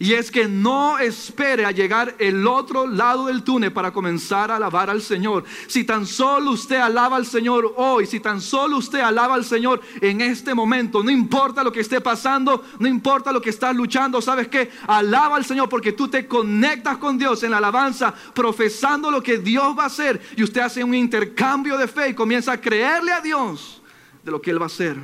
Y 0.00 0.12
es 0.12 0.30
que 0.30 0.46
no 0.46 0.98
espere 0.98 1.64
a 1.64 1.72
llegar 1.72 2.14
el 2.18 2.46
otro 2.46 2.86
lado 2.86 3.26
del 3.26 3.42
túnel 3.42 3.72
para 3.72 3.92
comenzar 3.92 4.50
a 4.50 4.56
alabar 4.56 4.90
al 4.90 5.02
Señor. 5.02 5.44
Si 5.66 5.82
tan 5.82 6.06
solo 6.06 6.52
usted 6.52 6.76
alaba 6.76 7.16
al 7.16 7.26
Señor 7.26 7.74
hoy, 7.76 8.06
si 8.06 8.20
tan 8.20 8.40
solo 8.40 8.76
usted 8.76 9.00
alaba 9.00 9.34
al 9.34 9.44
Señor 9.44 9.80
en 10.00 10.20
este 10.20 10.54
momento, 10.54 11.02
no 11.02 11.10
importa 11.10 11.64
lo 11.64 11.72
que 11.72 11.80
esté 11.80 12.00
pasando, 12.00 12.64
no 12.78 12.86
importa 12.86 13.32
lo 13.32 13.42
que 13.42 13.50
estás 13.50 13.74
luchando, 13.74 14.22
¿sabes 14.22 14.46
qué? 14.46 14.70
Alaba 14.86 15.36
al 15.36 15.44
Señor 15.44 15.68
porque 15.68 15.92
tú 15.92 16.06
te 16.06 16.28
conectas 16.28 16.98
con 16.98 17.18
Dios 17.18 17.42
en 17.42 17.50
la 17.50 17.58
alabanza, 17.58 18.14
profesando 18.34 19.10
lo 19.10 19.20
que 19.20 19.38
Dios 19.38 19.76
va 19.76 19.84
a 19.84 19.86
hacer. 19.86 20.20
Y 20.36 20.44
usted 20.44 20.60
hace 20.60 20.84
un 20.84 20.94
intercambio 20.94 21.76
de 21.76 21.88
fe 21.88 22.10
y 22.10 22.14
comienza 22.14 22.52
a 22.52 22.60
creerle 22.60 23.10
a 23.10 23.20
Dios 23.20 23.82
de 24.22 24.30
lo 24.30 24.40
que 24.40 24.52
Él 24.52 24.60
va 24.60 24.66
a 24.66 24.66
hacer. 24.66 24.96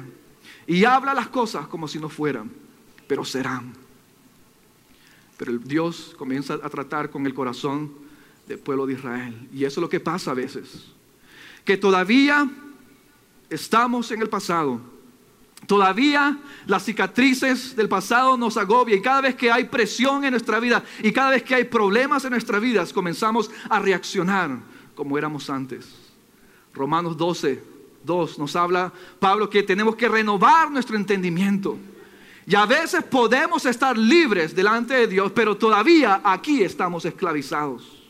Y 0.68 0.84
habla 0.84 1.14
las 1.14 1.28
cosas 1.28 1.66
como 1.66 1.88
si 1.88 1.98
no 1.98 2.08
fueran, 2.08 2.48
pero 3.08 3.24
serán. 3.24 3.83
Pero 5.36 5.58
Dios 5.58 6.14
comienza 6.16 6.54
a 6.54 6.68
tratar 6.68 7.10
con 7.10 7.26
el 7.26 7.34
corazón 7.34 7.92
del 8.46 8.58
pueblo 8.58 8.86
de 8.86 8.94
Israel. 8.94 9.48
Y 9.52 9.64
eso 9.64 9.80
es 9.80 9.82
lo 9.82 9.88
que 9.88 10.00
pasa 10.00 10.30
a 10.30 10.34
veces. 10.34 10.86
Que 11.64 11.76
todavía 11.76 12.48
estamos 13.50 14.10
en 14.10 14.22
el 14.22 14.28
pasado. 14.28 14.80
Todavía 15.66 16.38
las 16.66 16.84
cicatrices 16.84 17.74
del 17.74 17.88
pasado 17.88 18.36
nos 18.36 18.56
agobian 18.56 18.98
y 18.98 19.02
cada 19.02 19.22
vez 19.22 19.34
que 19.34 19.50
hay 19.50 19.64
presión 19.64 20.24
en 20.24 20.32
nuestra 20.32 20.60
vida 20.60 20.84
y 21.02 21.10
cada 21.10 21.30
vez 21.30 21.42
que 21.42 21.54
hay 21.54 21.64
problemas 21.64 22.24
en 22.24 22.30
nuestras 22.32 22.60
vidas 22.60 22.92
comenzamos 22.92 23.50
a 23.70 23.78
reaccionar 23.78 24.58
como 24.94 25.16
éramos 25.16 25.48
antes. 25.48 25.88
Romanos 26.74 27.16
12, 27.16 27.62
2 28.04 28.38
nos 28.38 28.54
habla 28.56 28.92
Pablo 29.18 29.48
que 29.48 29.62
tenemos 29.62 29.96
que 29.96 30.08
renovar 30.08 30.70
nuestro 30.70 30.96
entendimiento. 30.96 31.78
Y 32.46 32.54
a 32.54 32.66
veces 32.66 33.02
podemos 33.04 33.64
estar 33.64 33.96
libres 33.96 34.54
delante 34.54 34.94
de 34.94 35.06
Dios, 35.06 35.32
pero 35.34 35.56
todavía 35.56 36.20
aquí 36.24 36.62
estamos 36.62 37.04
esclavizados. 37.04 38.04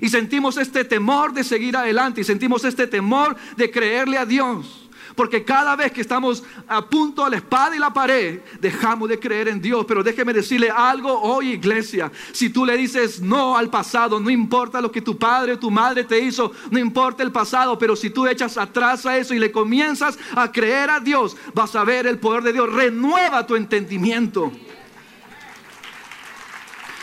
Y 0.00 0.08
sentimos 0.08 0.56
este 0.56 0.84
temor 0.84 1.32
de 1.32 1.44
seguir 1.44 1.76
adelante 1.76 2.20
y 2.22 2.24
sentimos 2.24 2.64
este 2.64 2.86
temor 2.86 3.36
de 3.56 3.70
creerle 3.70 4.16
a 4.16 4.24
Dios. 4.24 4.79
Porque 5.20 5.44
cada 5.44 5.76
vez 5.76 5.92
que 5.92 6.00
estamos 6.00 6.42
a 6.66 6.80
punto 6.80 7.24
de 7.24 7.32
la 7.32 7.36
espada 7.36 7.76
y 7.76 7.78
la 7.78 7.92
pared, 7.92 8.40
dejamos 8.58 9.06
de 9.06 9.18
creer 9.18 9.48
en 9.48 9.60
Dios. 9.60 9.84
Pero 9.86 10.02
déjeme 10.02 10.32
decirle 10.32 10.70
algo 10.70 11.12
hoy, 11.12 11.50
iglesia. 11.50 12.10
Si 12.32 12.48
tú 12.48 12.64
le 12.64 12.74
dices 12.74 13.20
no 13.20 13.54
al 13.54 13.68
pasado, 13.68 14.18
no 14.18 14.30
importa 14.30 14.80
lo 14.80 14.90
que 14.90 15.02
tu 15.02 15.18
padre 15.18 15.52
o 15.52 15.58
tu 15.58 15.70
madre 15.70 16.04
te 16.04 16.18
hizo, 16.18 16.52
no 16.70 16.78
importa 16.78 17.22
el 17.22 17.30
pasado, 17.30 17.78
pero 17.78 17.96
si 17.96 18.08
tú 18.08 18.26
echas 18.26 18.56
atrás 18.56 19.04
a 19.04 19.18
eso 19.18 19.34
y 19.34 19.38
le 19.38 19.52
comienzas 19.52 20.18
a 20.34 20.50
creer 20.50 20.88
a 20.88 21.00
Dios, 21.00 21.36
vas 21.52 21.76
a 21.76 21.84
ver 21.84 22.06
el 22.06 22.18
poder 22.18 22.42
de 22.42 22.54
Dios. 22.54 22.72
Renueva 22.72 23.46
tu 23.46 23.56
entendimiento. 23.56 24.50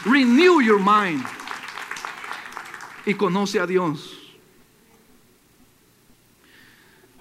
Renew 0.06 0.60
your 0.60 0.80
mind. 0.80 1.24
Y 3.06 3.14
conoce 3.14 3.60
a 3.60 3.68
Dios. 3.68 4.17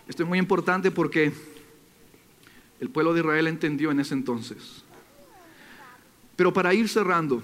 Esto 0.09 0.23
es 0.23 0.29
muy 0.29 0.39
importante 0.39 0.91
porque 0.91 1.33
el 2.81 2.91
pueblo 2.91 3.13
de 3.13 3.21
Israel 3.21 3.47
entendió 3.49 3.91
en 3.91 4.01
ese 4.01 4.15
entonces. 4.15 4.85
Pero 6.37 6.53
para 6.53 6.75
ir 6.75 6.89
cerrando, 6.89 7.43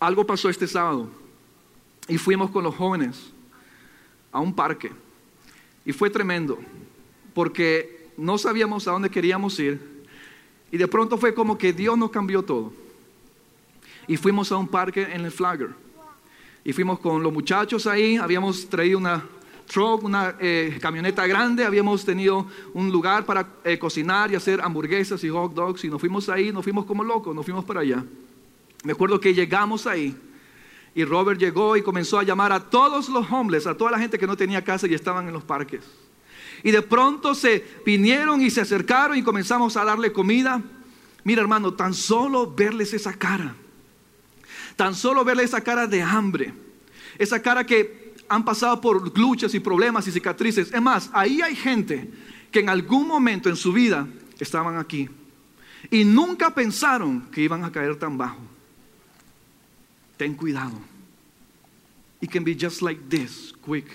algo 0.00 0.26
pasó 0.26 0.48
este 0.48 0.66
sábado 0.66 1.08
y 2.08 2.18
fuimos 2.18 2.50
con 2.50 2.64
los 2.64 2.74
jóvenes 2.74 3.30
a 4.32 4.40
un 4.40 4.54
parque 4.54 4.90
y 5.84 5.92
fue 5.92 6.10
tremendo 6.10 6.58
porque 7.34 8.08
no 8.16 8.38
sabíamos 8.38 8.88
a 8.88 8.92
dónde 8.92 9.10
queríamos 9.10 9.58
ir 9.60 9.98
y 10.72 10.76
de 10.76 10.88
pronto 10.88 11.18
fue 11.18 11.34
como 11.34 11.56
que 11.56 11.72
Dios 11.72 11.96
nos 11.96 12.10
cambió 12.10 12.42
todo. 12.42 12.72
Y 14.06 14.16
fuimos 14.16 14.50
a 14.52 14.56
un 14.56 14.68
parque 14.68 15.02
en 15.02 15.24
el 15.24 15.30
Flagger. 15.30 15.70
Y 16.64 16.72
fuimos 16.72 16.98
con 16.98 17.22
los 17.22 17.32
muchachos 17.32 17.86
ahí, 17.86 18.16
habíamos 18.16 18.68
traído 18.68 18.98
una 18.98 19.24
truck, 19.68 20.02
una 20.02 20.34
eh, 20.40 20.78
camioneta 20.80 21.26
grande, 21.26 21.64
habíamos 21.64 22.04
tenido 22.04 22.46
un 22.74 22.90
lugar 22.90 23.24
para 23.24 23.46
eh, 23.64 23.78
cocinar 23.78 24.32
y 24.32 24.34
hacer 24.34 24.60
hamburguesas 24.60 25.22
y 25.22 25.28
hot 25.28 25.54
dogs 25.54 25.84
y 25.84 25.88
nos 25.88 26.00
fuimos 26.00 26.28
ahí, 26.28 26.50
nos 26.50 26.64
fuimos 26.64 26.86
como 26.86 27.04
locos, 27.04 27.34
nos 27.34 27.44
fuimos 27.44 27.64
para 27.64 27.80
allá. 27.80 28.04
Me 28.82 28.92
acuerdo 28.92 29.20
que 29.20 29.34
llegamos 29.34 29.86
ahí 29.86 30.16
y 30.94 31.04
Robert 31.04 31.38
llegó 31.38 31.76
y 31.76 31.82
comenzó 31.82 32.18
a 32.18 32.24
llamar 32.24 32.52
a 32.52 32.70
todos 32.70 33.08
los 33.08 33.30
homeless, 33.30 33.66
a 33.66 33.76
toda 33.76 33.90
la 33.90 33.98
gente 33.98 34.18
que 34.18 34.26
no 34.26 34.36
tenía 34.36 34.64
casa 34.64 34.86
y 34.88 34.94
estaban 34.94 35.28
en 35.28 35.32
los 35.32 35.44
parques. 35.44 35.84
Y 36.62 36.70
de 36.70 36.82
pronto 36.82 37.34
se 37.34 37.64
vinieron 37.84 38.40
y 38.40 38.50
se 38.50 38.62
acercaron 38.62 39.16
y 39.16 39.22
comenzamos 39.22 39.76
a 39.76 39.84
darle 39.84 40.12
comida. 40.12 40.60
Mira 41.24 41.42
hermano, 41.42 41.74
tan 41.74 41.94
solo 41.94 42.52
verles 42.52 42.94
esa 42.94 43.12
cara, 43.12 43.54
tan 44.76 44.94
solo 44.94 45.24
verles 45.24 45.46
esa 45.46 45.60
cara 45.60 45.86
de 45.86 46.02
hambre, 46.02 46.54
esa 47.18 47.42
cara 47.42 47.64
que 47.64 48.07
han 48.28 48.44
pasado 48.44 48.80
por 48.80 49.16
luchas 49.18 49.54
y 49.54 49.60
problemas 49.60 50.06
y 50.06 50.12
cicatrices. 50.12 50.72
Es 50.72 50.82
más, 50.82 51.10
ahí 51.12 51.40
hay 51.40 51.56
gente 51.56 52.10
que 52.50 52.60
en 52.60 52.68
algún 52.68 53.06
momento 53.06 53.48
en 53.48 53.56
su 53.56 53.72
vida 53.72 54.06
estaban 54.38 54.76
aquí 54.76 55.08
y 55.90 56.04
nunca 56.04 56.54
pensaron 56.54 57.22
que 57.30 57.42
iban 57.42 57.64
a 57.64 57.72
caer 57.72 57.96
tan 57.96 58.18
bajo. 58.18 58.40
Ten 60.16 60.34
cuidado. 60.34 60.78
It 62.20 62.30
can 62.30 62.44
be 62.44 62.56
just 62.58 62.82
like 62.82 63.00
this, 63.08 63.54
quick. 63.64 63.86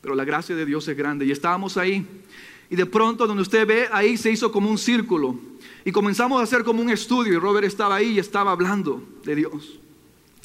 Pero 0.00 0.14
la 0.14 0.24
gracia 0.24 0.56
de 0.56 0.64
Dios 0.64 0.88
es 0.88 0.96
grande 0.96 1.26
y 1.26 1.30
estábamos 1.30 1.76
ahí. 1.76 2.06
Y 2.70 2.76
de 2.76 2.86
pronto, 2.86 3.26
donde 3.26 3.42
usted 3.42 3.66
ve, 3.66 3.88
ahí 3.92 4.16
se 4.16 4.30
hizo 4.30 4.50
como 4.50 4.70
un 4.70 4.78
círculo. 4.78 5.38
Y 5.84 5.92
comenzamos 5.92 6.40
a 6.40 6.44
hacer 6.44 6.64
como 6.64 6.80
un 6.80 6.90
estudio. 6.90 7.34
Y 7.34 7.38
Robert 7.38 7.66
estaba 7.66 7.96
ahí 7.96 8.12
y 8.12 8.18
estaba 8.18 8.52
hablando 8.52 9.02
de 9.24 9.36
Dios. 9.36 9.78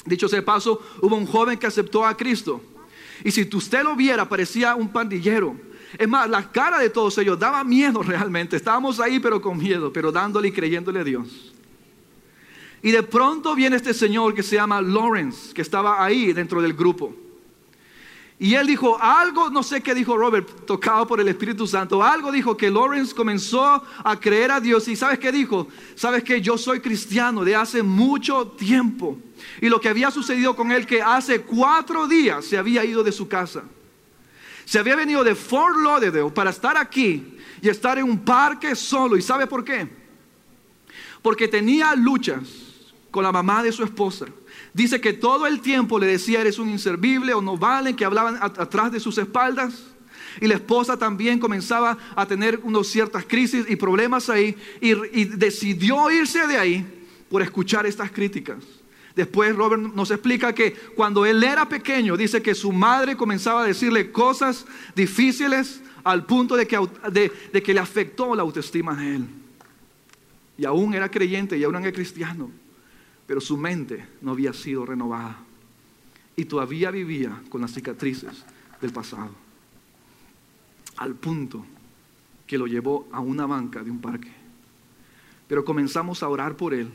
Dicho 0.04 0.28
sea 0.28 0.44
paso, 0.44 0.80
hubo 1.00 1.16
un 1.16 1.26
joven 1.26 1.58
que 1.58 1.66
aceptó 1.66 2.04
a 2.04 2.16
Cristo. 2.16 2.60
Y 3.24 3.30
si 3.30 3.48
usted 3.52 3.84
lo 3.84 3.94
viera, 3.94 4.28
parecía 4.28 4.74
un 4.74 4.88
pandillero. 4.88 5.56
Es 5.98 6.08
más, 6.08 6.28
la 6.28 6.50
cara 6.50 6.78
de 6.78 6.90
todos 6.90 7.16
ellos 7.18 7.38
daba 7.38 7.62
miedo 7.62 8.02
realmente. 8.02 8.56
Estábamos 8.56 8.98
ahí, 8.98 9.20
pero 9.20 9.40
con 9.40 9.58
miedo, 9.58 9.92
pero 9.92 10.10
dándole 10.10 10.48
y 10.48 10.52
creyéndole 10.52 11.00
a 11.00 11.04
Dios. 11.04 11.52
Y 12.82 12.90
de 12.90 13.02
pronto 13.02 13.54
viene 13.54 13.76
este 13.76 13.94
señor 13.94 14.34
que 14.34 14.42
se 14.42 14.56
llama 14.56 14.82
Lawrence, 14.82 15.54
que 15.54 15.62
estaba 15.62 16.04
ahí 16.04 16.32
dentro 16.32 16.60
del 16.60 16.72
grupo. 16.72 17.14
Y 18.42 18.56
él 18.56 18.66
dijo 18.66 19.00
algo, 19.00 19.50
no 19.50 19.62
sé 19.62 19.80
qué 19.82 19.94
dijo 19.94 20.16
Robert, 20.16 20.66
tocado 20.66 21.06
por 21.06 21.20
el 21.20 21.28
Espíritu 21.28 21.64
Santo, 21.64 22.02
algo 22.02 22.32
dijo 22.32 22.56
que 22.56 22.72
Lawrence 22.72 23.14
comenzó 23.14 23.84
a 24.02 24.18
creer 24.18 24.50
a 24.50 24.58
Dios. 24.58 24.88
Y 24.88 24.96
sabes 24.96 25.20
qué 25.20 25.30
dijo? 25.30 25.68
Sabes 25.94 26.24
que 26.24 26.40
yo 26.40 26.58
soy 26.58 26.80
cristiano 26.80 27.44
de 27.44 27.54
hace 27.54 27.84
mucho 27.84 28.48
tiempo. 28.48 29.16
Y 29.60 29.68
lo 29.68 29.80
que 29.80 29.88
había 29.88 30.10
sucedido 30.10 30.56
con 30.56 30.72
él, 30.72 30.88
que 30.88 31.00
hace 31.00 31.42
cuatro 31.42 32.08
días 32.08 32.44
se 32.44 32.58
había 32.58 32.84
ido 32.84 33.04
de 33.04 33.12
su 33.12 33.28
casa. 33.28 33.62
Se 34.64 34.80
había 34.80 34.96
venido 34.96 35.22
de 35.22 35.36
Fort 35.36 35.76
Lauderdale 35.76 36.32
para 36.32 36.50
estar 36.50 36.76
aquí 36.76 37.38
y 37.60 37.68
estar 37.68 37.96
en 37.96 38.06
un 38.06 38.24
parque 38.24 38.74
solo. 38.74 39.16
¿Y 39.16 39.22
sabe 39.22 39.46
por 39.46 39.62
qué? 39.62 39.88
Porque 41.22 41.46
tenía 41.46 41.94
luchas 41.94 42.42
con 43.08 43.22
la 43.22 43.30
mamá 43.30 43.62
de 43.62 43.70
su 43.70 43.84
esposa 43.84 44.26
Dice 44.74 45.00
que 45.00 45.12
todo 45.12 45.46
el 45.46 45.60
tiempo 45.60 45.98
le 45.98 46.06
decía, 46.06 46.40
eres 46.40 46.58
un 46.58 46.70
inservible 46.70 47.34
o 47.34 47.42
no 47.42 47.58
valen, 47.58 47.94
que 47.94 48.04
hablaban 48.04 48.38
atrás 48.40 48.90
de 48.90 49.00
sus 49.00 49.18
espaldas. 49.18 49.84
Y 50.40 50.46
la 50.46 50.54
esposa 50.54 50.96
también 50.96 51.38
comenzaba 51.38 51.98
a 52.16 52.26
tener 52.26 52.58
unas 52.62 52.86
ciertas 52.86 53.26
crisis 53.26 53.66
y 53.68 53.76
problemas 53.76 54.30
ahí 54.30 54.56
y, 54.80 55.24
decidió 55.24 56.10
irse 56.10 56.46
de 56.46 56.56
ahí 56.56 56.86
por 57.28 57.42
escuchar 57.42 57.84
estas 57.84 58.10
críticas. 58.10 58.64
Después 59.14 59.54
Robert 59.54 59.82
nos 59.82 60.10
explica 60.10 60.54
que 60.54 60.72
cuando 60.72 61.26
él 61.26 61.44
era 61.44 61.68
pequeño, 61.68 62.16
dice 62.16 62.40
que 62.40 62.54
su 62.54 62.72
madre 62.72 63.14
comenzaba 63.14 63.62
a 63.62 63.66
decirle 63.66 64.10
cosas 64.10 64.64
difíciles 64.96 65.82
al 66.02 66.24
punto 66.24 66.56
de 66.56 66.66
que, 66.66 66.78
de, 67.12 67.30
de 67.52 67.62
que 67.62 67.74
le 67.74 67.80
afectó 67.80 68.34
la 68.34 68.40
autoestima 68.40 68.94
de 68.94 69.16
él. 69.16 69.26
Y 70.56 70.64
aún 70.64 70.94
era 70.94 71.10
creyente 71.10 71.58
y 71.58 71.64
aún 71.64 71.76
era 71.76 71.92
cristiano 71.92 72.61
pero 73.26 73.40
su 73.40 73.56
mente 73.56 74.06
no 74.20 74.32
había 74.32 74.52
sido 74.52 74.84
renovada 74.84 75.38
y 76.36 76.44
todavía 76.44 76.90
vivía 76.90 77.42
con 77.48 77.60
las 77.60 77.72
cicatrices 77.72 78.44
del 78.80 78.92
pasado, 78.92 79.30
al 80.96 81.14
punto 81.14 81.64
que 82.46 82.58
lo 82.58 82.66
llevó 82.66 83.08
a 83.12 83.20
una 83.20 83.46
banca 83.46 83.82
de 83.82 83.90
un 83.90 84.00
parque. 84.00 84.30
Pero 85.48 85.64
comenzamos 85.64 86.22
a 86.22 86.28
orar 86.28 86.56
por 86.56 86.74
él. 86.74 86.90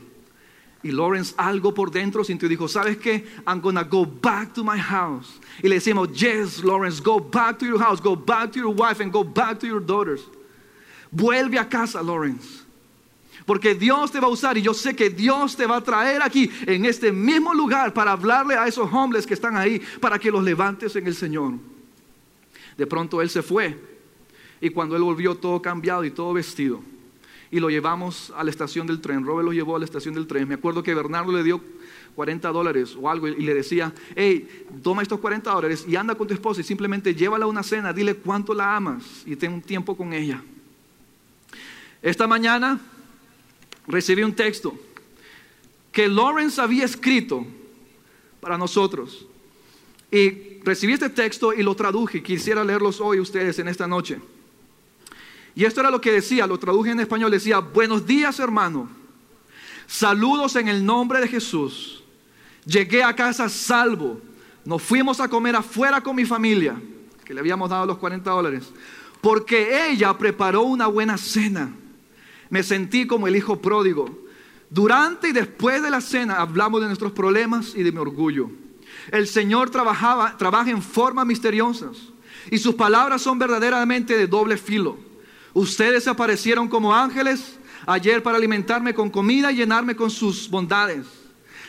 Y 0.82 0.92
Lawrence 0.92 1.34
algo 1.36 1.74
por 1.74 1.90
dentro 1.90 2.22
sintió 2.22 2.46
y 2.46 2.50
dijo, 2.50 2.68
¿sabes 2.68 2.98
qué? 2.98 3.26
I'm 3.46 3.60
gonna 3.60 3.82
go 3.82 4.06
back 4.06 4.52
to 4.54 4.62
my 4.62 4.78
house. 4.78 5.40
Y 5.62 5.68
le 5.68 5.76
decimos, 5.76 6.12
yes, 6.12 6.62
Lawrence, 6.62 7.02
go 7.02 7.18
back 7.18 7.58
to 7.58 7.66
your 7.66 7.80
house, 7.80 8.00
go 8.00 8.14
back 8.14 8.52
to 8.52 8.60
your 8.60 8.72
wife 8.72 9.02
and 9.02 9.12
go 9.12 9.24
back 9.24 9.58
to 9.58 9.66
your 9.66 9.84
daughters. 9.84 10.20
Vuelve 11.10 11.58
a 11.58 11.68
casa, 11.68 12.00
Lawrence. 12.00 12.67
Porque 13.48 13.74
Dios 13.74 14.12
te 14.12 14.20
va 14.20 14.26
a 14.26 14.30
usar 14.30 14.58
y 14.58 14.60
yo 14.60 14.74
sé 14.74 14.94
que 14.94 15.08
Dios 15.08 15.56
te 15.56 15.64
va 15.64 15.76
a 15.76 15.80
traer 15.82 16.20
aquí 16.20 16.50
en 16.66 16.84
este 16.84 17.10
mismo 17.10 17.54
lugar 17.54 17.94
para 17.94 18.12
hablarle 18.12 18.56
a 18.56 18.66
esos 18.66 18.92
hombres 18.92 19.26
que 19.26 19.32
están 19.32 19.56
ahí, 19.56 19.80
para 20.02 20.18
que 20.18 20.30
los 20.30 20.44
levantes 20.44 20.94
en 20.96 21.06
el 21.06 21.14
Señor. 21.14 21.54
De 22.76 22.86
pronto 22.86 23.22
Él 23.22 23.30
se 23.30 23.40
fue 23.40 23.74
y 24.60 24.68
cuando 24.68 24.96
Él 24.96 25.02
volvió 25.02 25.34
todo 25.34 25.62
cambiado 25.62 26.04
y 26.04 26.10
todo 26.10 26.34
vestido 26.34 26.82
y 27.50 27.58
lo 27.58 27.70
llevamos 27.70 28.34
a 28.36 28.44
la 28.44 28.50
estación 28.50 28.86
del 28.86 29.00
tren, 29.00 29.24
Robert 29.24 29.46
lo 29.46 29.54
llevó 29.54 29.76
a 29.76 29.78
la 29.78 29.86
estación 29.86 30.12
del 30.12 30.26
tren. 30.26 30.46
Me 30.46 30.56
acuerdo 30.56 30.82
que 30.82 30.92
Bernardo 30.94 31.32
le 31.32 31.42
dio 31.42 31.62
40 32.16 32.50
dólares 32.50 32.98
o 33.00 33.08
algo 33.08 33.28
y 33.28 33.40
le 33.40 33.54
decía, 33.54 33.94
hey, 34.14 34.66
toma 34.82 35.00
estos 35.00 35.20
40 35.20 35.50
dólares 35.50 35.86
y 35.88 35.96
anda 35.96 36.14
con 36.14 36.26
tu 36.26 36.34
esposa 36.34 36.60
y 36.60 36.64
simplemente 36.64 37.14
llévala 37.14 37.46
a 37.46 37.48
una 37.48 37.62
cena, 37.62 37.94
dile 37.94 38.14
cuánto 38.14 38.52
la 38.52 38.76
amas 38.76 39.22
y 39.24 39.36
ten 39.36 39.54
un 39.54 39.62
tiempo 39.62 39.96
con 39.96 40.12
ella. 40.12 40.42
Esta 42.02 42.26
mañana 42.26 42.78
recibí 43.88 44.22
un 44.22 44.34
texto 44.34 44.78
que 45.90 46.06
Lawrence 46.06 46.60
había 46.60 46.84
escrito 46.84 47.44
para 48.40 48.56
nosotros. 48.56 49.26
Y 50.10 50.60
recibí 50.62 50.92
este 50.92 51.10
texto 51.10 51.52
y 51.52 51.62
lo 51.62 51.74
traduje. 51.74 52.22
Quisiera 52.22 52.62
leerlos 52.62 53.00
hoy 53.00 53.18
ustedes 53.18 53.58
en 53.58 53.68
esta 53.68 53.86
noche. 53.86 54.20
Y 55.54 55.64
esto 55.64 55.80
era 55.80 55.90
lo 55.90 56.00
que 56.00 56.12
decía, 56.12 56.46
lo 56.46 56.58
traduje 56.58 56.90
en 56.90 57.00
español. 57.00 57.30
Decía, 57.30 57.58
buenos 57.58 58.06
días 58.06 58.38
hermano. 58.38 58.88
Saludos 59.86 60.54
en 60.56 60.68
el 60.68 60.84
nombre 60.84 61.20
de 61.20 61.28
Jesús. 61.28 62.04
Llegué 62.64 63.02
a 63.02 63.16
casa 63.16 63.48
salvo. 63.48 64.20
Nos 64.64 64.82
fuimos 64.82 65.18
a 65.18 65.28
comer 65.28 65.56
afuera 65.56 66.02
con 66.02 66.14
mi 66.14 66.26
familia, 66.26 66.80
que 67.24 67.32
le 67.32 67.40
habíamos 67.40 67.70
dado 67.70 67.86
los 67.86 67.96
40 67.96 68.30
dólares, 68.30 68.70
porque 69.22 69.88
ella 69.88 70.16
preparó 70.16 70.62
una 70.62 70.86
buena 70.86 71.16
cena 71.16 71.72
me 72.50 72.62
sentí 72.62 73.06
como 73.06 73.26
el 73.28 73.36
hijo 73.36 73.60
pródigo. 73.60 74.26
Durante 74.70 75.28
y 75.28 75.32
después 75.32 75.82
de 75.82 75.90
la 75.90 76.00
cena 76.00 76.36
hablamos 76.36 76.80
de 76.80 76.86
nuestros 76.86 77.12
problemas 77.12 77.74
y 77.74 77.82
de 77.82 77.92
mi 77.92 77.98
orgullo. 77.98 78.50
El 79.10 79.26
Señor 79.26 79.70
trabajaba, 79.70 80.36
trabaja 80.36 80.70
en 80.70 80.82
formas 80.82 81.26
misteriosas 81.26 81.96
y 82.50 82.58
sus 82.58 82.74
palabras 82.74 83.22
son 83.22 83.38
verdaderamente 83.38 84.16
de 84.16 84.26
doble 84.26 84.56
filo. 84.56 84.96
Ustedes 85.54 86.06
aparecieron 86.06 86.68
como 86.68 86.94
ángeles 86.94 87.58
ayer 87.86 88.22
para 88.22 88.36
alimentarme 88.36 88.94
con 88.94 89.10
comida 89.10 89.50
y 89.50 89.56
llenarme 89.56 89.96
con 89.96 90.10
sus 90.10 90.48
bondades. 90.50 91.06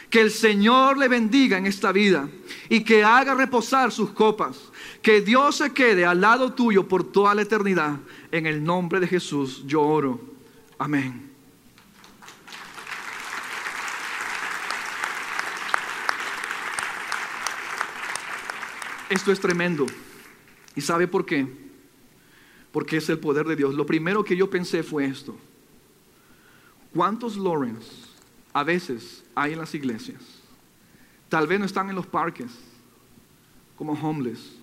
Que 0.10 0.22
el 0.22 0.32
Señor 0.32 0.98
le 0.98 1.08
bendiga 1.08 1.58
en 1.58 1.68
esta 1.68 1.92
vida 1.92 2.28
y 2.68 2.84
que 2.84 3.04
haga 3.04 3.36
reposar 3.36 3.92
sus 3.92 4.10
copas. 4.10 4.58
Que 5.02 5.22
Dios 5.22 5.58
se 5.58 5.72
quede 5.72 6.06
al 6.06 6.22
lado 6.22 6.54
tuyo 6.54 6.88
por 6.88 7.04
toda 7.04 7.36
la 7.36 7.44
eternidad. 7.44 7.98
En 8.32 8.48
el 8.48 8.64
nombre 8.64 9.00
de 9.00 9.08
Jesús 9.08 9.64
yo 9.68 9.82
oro. 9.82 10.20
Amén. 10.80 11.30
Esto 19.10 19.32
es 19.32 19.40
tremendo. 19.40 19.86
¿Y 20.76 20.82
sabe 20.82 21.08
por 21.08 21.26
qué? 21.26 21.46
Porque 22.72 22.98
es 22.98 23.10
el 23.10 23.20
poder 23.20 23.46
de 23.46 23.58
Dios. 23.58 23.76
Lo 23.76 23.86
primero 23.86 24.24
que 24.24 24.38
yo 24.38 24.50
pensé 24.50 24.82
fue 24.82 25.06
esto. 25.06 25.36
¿Cuántos 26.94 27.36
Lawrence 27.36 27.92
a 28.54 28.64
veces 28.64 29.24
hay 29.36 29.54
en 29.54 29.60
las 29.60 29.76
iglesias? 29.76 30.22
Tal 31.28 31.46
vez 31.46 31.60
no 31.60 31.66
están 31.66 31.90
en 31.90 31.96
los 31.96 32.08
parques 32.08 32.52
como 33.76 33.94
homeless, 33.94 34.56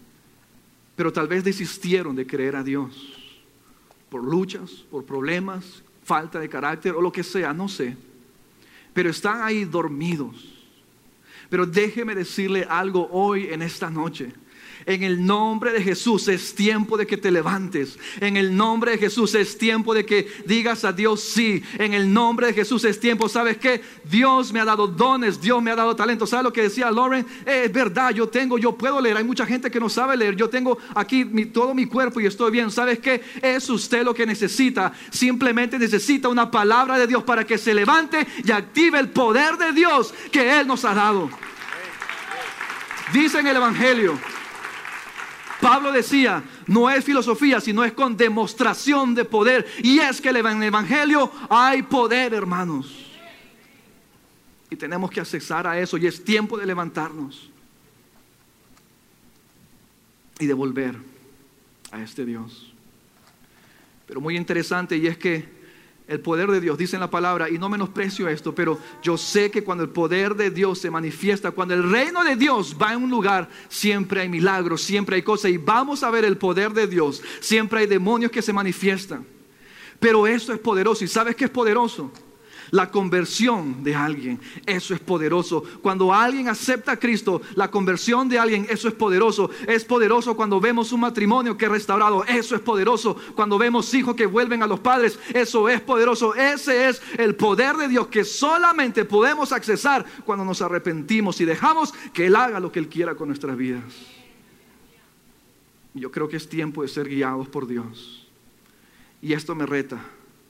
pero 0.97 1.13
tal 1.13 1.29
vez 1.29 1.45
desistieron 1.45 2.17
de 2.17 2.27
creer 2.27 2.57
a 2.57 2.63
Dios 2.63 3.13
por 4.09 4.25
luchas, 4.25 4.71
por 4.91 5.05
problemas, 5.05 5.83
falta 6.07 6.39
de 6.39 6.49
carácter 6.49 6.95
o 6.95 7.03
lo 7.03 7.11
que 7.11 7.25
sea, 7.25 7.53
no 7.53 7.69
sé. 7.69 7.97
Pero 8.95 9.11
están 9.11 9.43
ahí 9.43 9.65
dormidos. 9.65 10.37
Pero 11.51 11.67
déjeme 11.67 12.15
decirle 12.15 12.65
algo 12.69 13.09
hoy 13.11 13.49
en 13.51 13.61
esta 13.61 13.91
noche. 13.91 14.33
En 14.85 15.03
el 15.03 15.25
nombre 15.25 15.73
de 15.73 15.83
Jesús 15.83 16.29
es 16.29 16.55
tiempo 16.55 16.97
de 16.97 17.07
que 17.07 17.17
te 17.17 17.31
levantes. 17.31 17.99
En 18.21 18.37
el 18.37 18.57
nombre 18.57 18.93
de 18.93 18.99
Jesús 18.99 19.35
es 19.35 19.57
tiempo 19.57 19.95
de 19.95 20.05
que 20.05 20.29
digas 20.45 20.85
a 20.85 20.93
Dios 20.93 21.23
sí. 21.23 21.63
En 21.79 21.95
el 21.95 22.13
nombre 22.13 22.49
de 22.49 22.53
Jesús 22.53 22.85
es 22.85 23.01
tiempo. 23.01 23.29
¿Sabes 23.29 23.57
qué? 23.57 23.81
Dios 24.05 24.53
me 24.53 24.61
ha 24.61 24.65
dado 24.65 24.87
dones, 24.87 25.41
Dios 25.41 25.63
me 25.63 25.71
ha 25.71 25.77
dado 25.77 25.97
talento. 25.97 26.27
¿Sabes 26.27 26.45
lo 26.45 26.53
que 26.53 26.63
decía 26.63 26.91
Lauren? 26.91 27.27
es 27.45 27.73
verdad, 27.73 28.11
yo 28.11 28.29
tengo, 28.29 28.59
yo 28.59 28.77
puedo 28.77 29.01
leer. 29.01 29.17
Hay 29.17 29.25
mucha 29.25 29.47
gente 29.47 29.71
que 29.71 29.81
no 29.81 29.89
sabe 29.89 30.17
leer. 30.17 30.37
Yo 30.37 30.51
tengo 30.51 30.79
aquí 30.95 31.25
todo 31.47 31.75
mi 31.75 31.87
cuerpo 31.87 32.21
y 32.21 32.27
estoy 32.27 32.51
bien. 32.51 32.71
¿Sabes 32.71 32.99
qué? 32.99 33.23
Es 33.41 33.69
usted 33.71 34.05
lo 34.05 34.15
que 34.15 34.27
necesita. 34.27 34.93
Simplemente 35.11 35.79
necesita 35.79 36.29
una 36.29 36.51
palabra 36.51 36.99
de 36.99 37.07
Dios 37.07 37.23
para 37.25 37.45
que 37.45 37.59
se 37.59 37.75
levante 37.75 38.27
y 38.45 38.51
active 38.51 38.99
el 38.99 39.11
poder 39.11 39.57
de 39.57 39.73
Dios 39.73 40.13
que 40.31 40.61
Él 40.61 40.67
nos 40.67 40.85
ha 40.85 40.95
dado. 40.95 41.31
Dice 43.13 43.39
en 43.39 43.47
el 43.47 43.57
Evangelio 43.57 44.19
Pablo 45.61 45.93
decía, 45.93 46.43
no 46.67 46.91
es 46.91 47.05
filosofía, 47.05 47.61
sino 47.61 47.85
es 47.85 47.93
con 47.93 48.17
demostración 48.17 49.15
de 49.15 49.25
poder. 49.25 49.67
Y 49.83 49.99
es 49.99 50.21
que 50.21 50.29
en 50.29 50.37
el 50.37 50.63
Evangelio 50.63 51.31
hay 51.49 51.83
poder, 51.83 52.35
hermanos. 52.35 53.07
Y 54.71 54.77
tenemos 54.77 55.11
que 55.11 55.21
accesar 55.21 55.67
a 55.67 55.79
eso. 55.79 55.97
Y 55.97 56.07
es 56.07 56.23
tiempo 56.23 56.59
de 56.59 56.67
levantarnos 56.67 57.51
y 60.39 60.47
de 60.47 60.55
volver 60.55 60.97
a 61.91 62.03
este 62.03 62.25
Dios. 62.25 62.73
Pero 64.07 64.21
muy 64.21 64.37
interesante 64.37 64.97
y 64.97 65.07
es 65.07 65.17
que 65.17 65.56
el 66.09 66.21
poder 66.21 66.51
de 66.51 66.61
Dios, 66.61 66.79
dice 66.79 66.97
en 66.97 67.01
la 67.01 67.11
palabra, 67.11 67.51
y 67.51 67.59
no 67.59 67.69
menosprecio 67.69 68.29
esto, 68.29 68.55
pero 68.55 68.79
yo 69.03 69.19
sé 69.19 69.51
que 69.51 69.65
cuando 69.65 69.83
el 69.83 69.91
poder 69.91 70.37
de 70.37 70.51
Dios 70.51 70.79
se 70.79 70.91
manifiesta, 70.91 71.51
cuando 71.51 71.75
el 71.75 71.91
reino 71.91 72.23
de 72.23 72.37
Dios 72.37 72.77
va 72.81 72.93
en 72.93 73.03
un 73.03 73.11
lugar, 73.11 73.49
siempre 73.69 74.21
hay 74.21 74.29
milagros, 74.29 74.83
siempre 74.83 75.17
hay 75.17 75.23
cosas, 75.23 75.51
y 75.51 75.57
vamos 75.57 76.05
a 76.05 76.11
ver 76.11 76.25
el 76.25 76.37
poder 76.37 76.73
de 76.73 76.87
Dios, 76.87 77.23
siempre 77.41 77.81
hay 77.81 77.87
demonios 77.87 78.31
que 78.31 78.43
se 78.43 78.53
manifiestan. 78.53 79.27
Pero 79.99 80.27
eso 80.27 80.53
es 80.53 80.61
poderoso, 80.61 81.05
¿y 81.05 81.09
sabes 81.09 81.35
qué 81.35 81.47
es 81.47 81.51
poderoso? 81.51 82.13
La 82.71 82.91
conversión 82.91 83.85
de 83.85 83.95
alguien, 83.95 84.41
eso 84.67 84.95
es 84.95 85.01
poderoso. 85.01 85.63
Cuando 85.83 86.13
alguien 86.13 86.49
acepta 86.49 86.93
a 86.93 86.97
Cristo, 86.99 87.43
la 87.55 87.71
conversión 87.71 88.29
de 88.29 88.39
alguien, 88.39 88.67
eso 88.69 88.89
es 88.89 88.95
poderoso. 88.95 89.51
Es 89.67 89.85
poderoso 89.85 90.37
cuando 90.37 90.61
vemos 90.61 90.93
un 90.93 91.01
matrimonio 91.01 91.57
que 91.57 91.67
es 91.67 91.71
restaurado, 91.71 92.25
eso 92.25 92.55
es 92.55 92.61
poderoso. 92.61 93.17
Cuando 93.35 93.59
vemos 93.59 93.93
hijos 93.95 94.17
que 94.17 94.27
vuelven 94.27 94.63
a 94.63 94.67
los 94.67 94.81
padres, 94.81 95.19
eso 95.33 95.69
es 95.69 95.81
poderoso. 95.81 96.35
Ese 96.35 96.89
es 96.89 97.01
el 97.19 97.37
poder 97.37 97.77
de 97.77 97.89
Dios 97.89 98.09
que 98.09 98.25
solamente 98.25 99.05
podemos 99.05 99.53
accesar 99.53 100.05
cuando 100.25 100.45
nos 100.45 100.61
arrepentimos 100.63 101.41
y 101.41 101.45
dejamos 101.45 101.93
que 102.13 102.27
Él 102.27 102.37
haga 102.37 102.61
lo 102.61 102.73
que 102.73 102.81
Él 102.81 102.89
quiera 102.89 103.15
con 103.15 103.29
nuestras 103.29 103.57
vidas. 103.57 103.85
Yo 105.95 106.11
creo 106.11 106.29
que 106.29 106.37
es 106.37 106.49
tiempo 106.49 106.83
de 106.83 106.89
ser 106.89 107.09
guiados 107.09 107.49
por 107.49 107.67
Dios. 107.67 108.29
Y 109.23 109.33
esto 109.33 109.55
me 109.55 109.65
reta 109.65 109.99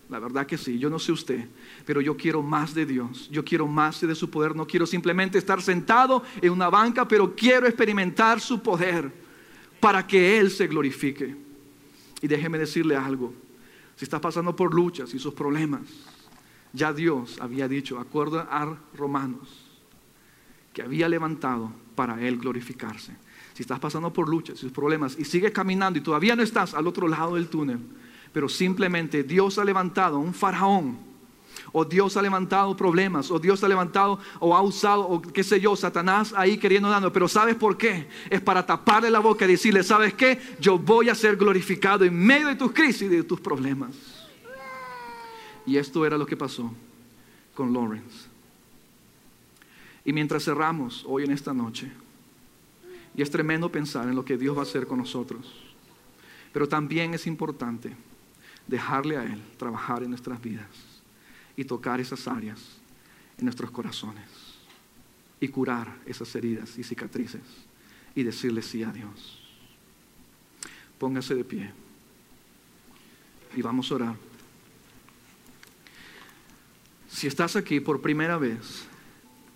la 0.08 0.20
verdad 0.20 0.46
que 0.46 0.56
sí, 0.56 0.78
yo 0.78 0.88
no 0.88 0.98
sé 0.98 1.12
usted, 1.12 1.48
pero 1.84 2.00
yo 2.00 2.16
quiero 2.16 2.42
más 2.42 2.74
de 2.74 2.86
Dios, 2.86 3.28
yo 3.30 3.44
quiero 3.44 3.66
más 3.66 4.00
de 4.00 4.14
su 4.14 4.30
poder, 4.30 4.54
no 4.54 4.66
quiero 4.66 4.86
simplemente 4.86 5.38
estar 5.38 5.60
sentado 5.60 6.22
en 6.40 6.52
una 6.52 6.68
banca, 6.70 7.08
pero 7.08 7.34
quiero 7.34 7.66
experimentar 7.66 8.40
su 8.40 8.62
poder 8.62 9.10
para 9.80 10.06
que 10.06 10.38
Él 10.38 10.50
se 10.50 10.66
glorifique. 10.68 11.34
Y 12.22 12.28
déjeme 12.28 12.58
decirle 12.58 12.96
algo, 12.96 13.34
si 13.96 14.04
está 14.04 14.20
pasando 14.20 14.54
por 14.54 14.72
luchas 14.72 15.12
y 15.12 15.18
sus 15.18 15.34
problemas, 15.34 15.82
ya 16.72 16.92
Dios 16.92 17.38
había 17.40 17.66
dicho, 17.66 17.98
acuerdo 17.98 18.40
a 18.40 18.78
Romanos, 18.94 19.48
que 20.72 20.82
había 20.82 21.08
levantado 21.08 21.72
para 21.94 22.20
Él 22.20 22.36
glorificarse. 22.36 23.16
Si 23.54 23.62
estás 23.62 23.80
pasando 23.80 24.12
por 24.12 24.28
luchas 24.28 24.58
y 24.58 24.60
sus 24.60 24.72
problemas 24.72 25.18
y 25.18 25.24
sigues 25.24 25.50
caminando 25.50 25.98
y 25.98 26.02
todavía 26.02 26.36
no 26.36 26.42
estás 26.42 26.74
al 26.74 26.86
otro 26.86 27.08
lado 27.08 27.36
del 27.36 27.48
túnel, 27.48 27.78
pero 28.36 28.50
simplemente 28.50 29.22
Dios 29.22 29.58
ha 29.58 29.64
levantado 29.64 30.18
un 30.18 30.34
faraón, 30.34 30.98
o 31.72 31.86
Dios 31.86 32.18
ha 32.18 32.20
levantado 32.20 32.76
problemas, 32.76 33.30
o 33.30 33.38
Dios 33.38 33.64
ha 33.64 33.68
levantado 33.68 34.18
o 34.40 34.54
ha 34.54 34.60
usado, 34.60 35.08
o 35.08 35.22
qué 35.22 35.42
sé 35.42 35.58
yo, 35.58 35.74
Satanás 35.74 36.34
ahí 36.36 36.58
queriendo 36.58 36.90
darnos. 36.90 37.12
Pero 37.12 37.28
¿sabes 37.28 37.54
por 37.54 37.78
qué? 37.78 38.06
Es 38.28 38.42
para 38.42 38.66
taparle 38.66 39.10
la 39.10 39.20
boca 39.20 39.46
y 39.46 39.52
decirle, 39.52 39.82
¿sabes 39.82 40.12
qué? 40.12 40.38
Yo 40.60 40.78
voy 40.78 41.08
a 41.08 41.14
ser 41.14 41.36
glorificado 41.36 42.04
en 42.04 42.14
medio 42.14 42.48
de 42.48 42.56
tus 42.56 42.72
crisis 42.72 43.04
y 43.04 43.08
de 43.08 43.22
tus 43.22 43.40
problemas. 43.40 43.96
Y 45.64 45.78
esto 45.78 46.04
era 46.04 46.18
lo 46.18 46.26
que 46.26 46.36
pasó 46.36 46.70
con 47.54 47.72
Lawrence. 47.72 48.28
Y 50.04 50.12
mientras 50.12 50.44
cerramos 50.44 51.06
hoy 51.08 51.24
en 51.24 51.32
esta 51.32 51.54
noche, 51.54 51.90
y 53.16 53.22
es 53.22 53.30
tremendo 53.30 53.72
pensar 53.72 54.06
en 54.06 54.14
lo 54.14 54.26
que 54.26 54.36
Dios 54.36 54.54
va 54.54 54.60
a 54.60 54.64
hacer 54.64 54.86
con 54.86 54.98
nosotros, 54.98 55.54
pero 56.52 56.68
también 56.68 57.14
es 57.14 57.26
importante 57.26 57.96
dejarle 58.66 59.16
a 59.16 59.24
Él 59.24 59.42
trabajar 59.56 60.02
en 60.02 60.10
nuestras 60.10 60.40
vidas 60.40 60.68
y 61.56 61.64
tocar 61.64 62.00
esas 62.00 62.26
áreas 62.26 62.60
en 63.38 63.44
nuestros 63.44 63.70
corazones 63.70 64.28
y 65.40 65.48
curar 65.48 65.96
esas 66.06 66.34
heridas 66.34 66.78
y 66.78 66.84
cicatrices 66.84 67.42
y 68.14 68.22
decirle 68.22 68.62
sí 68.62 68.82
a 68.82 68.90
Dios. 68.90 69.42
Póngase 70.98 71.34
de 71.34 71.44
pie 71.44 71.70
y 73.54 73.62
vamos 73.62 73.90
a 73.90 73.94
orar. 73.94 74.16
Si 77.08 77.26
estás 77.26 77.56
aquí 77.56 77.80
por 77.80 78.00
primera 78.00 78.36
vez 78.36 78.84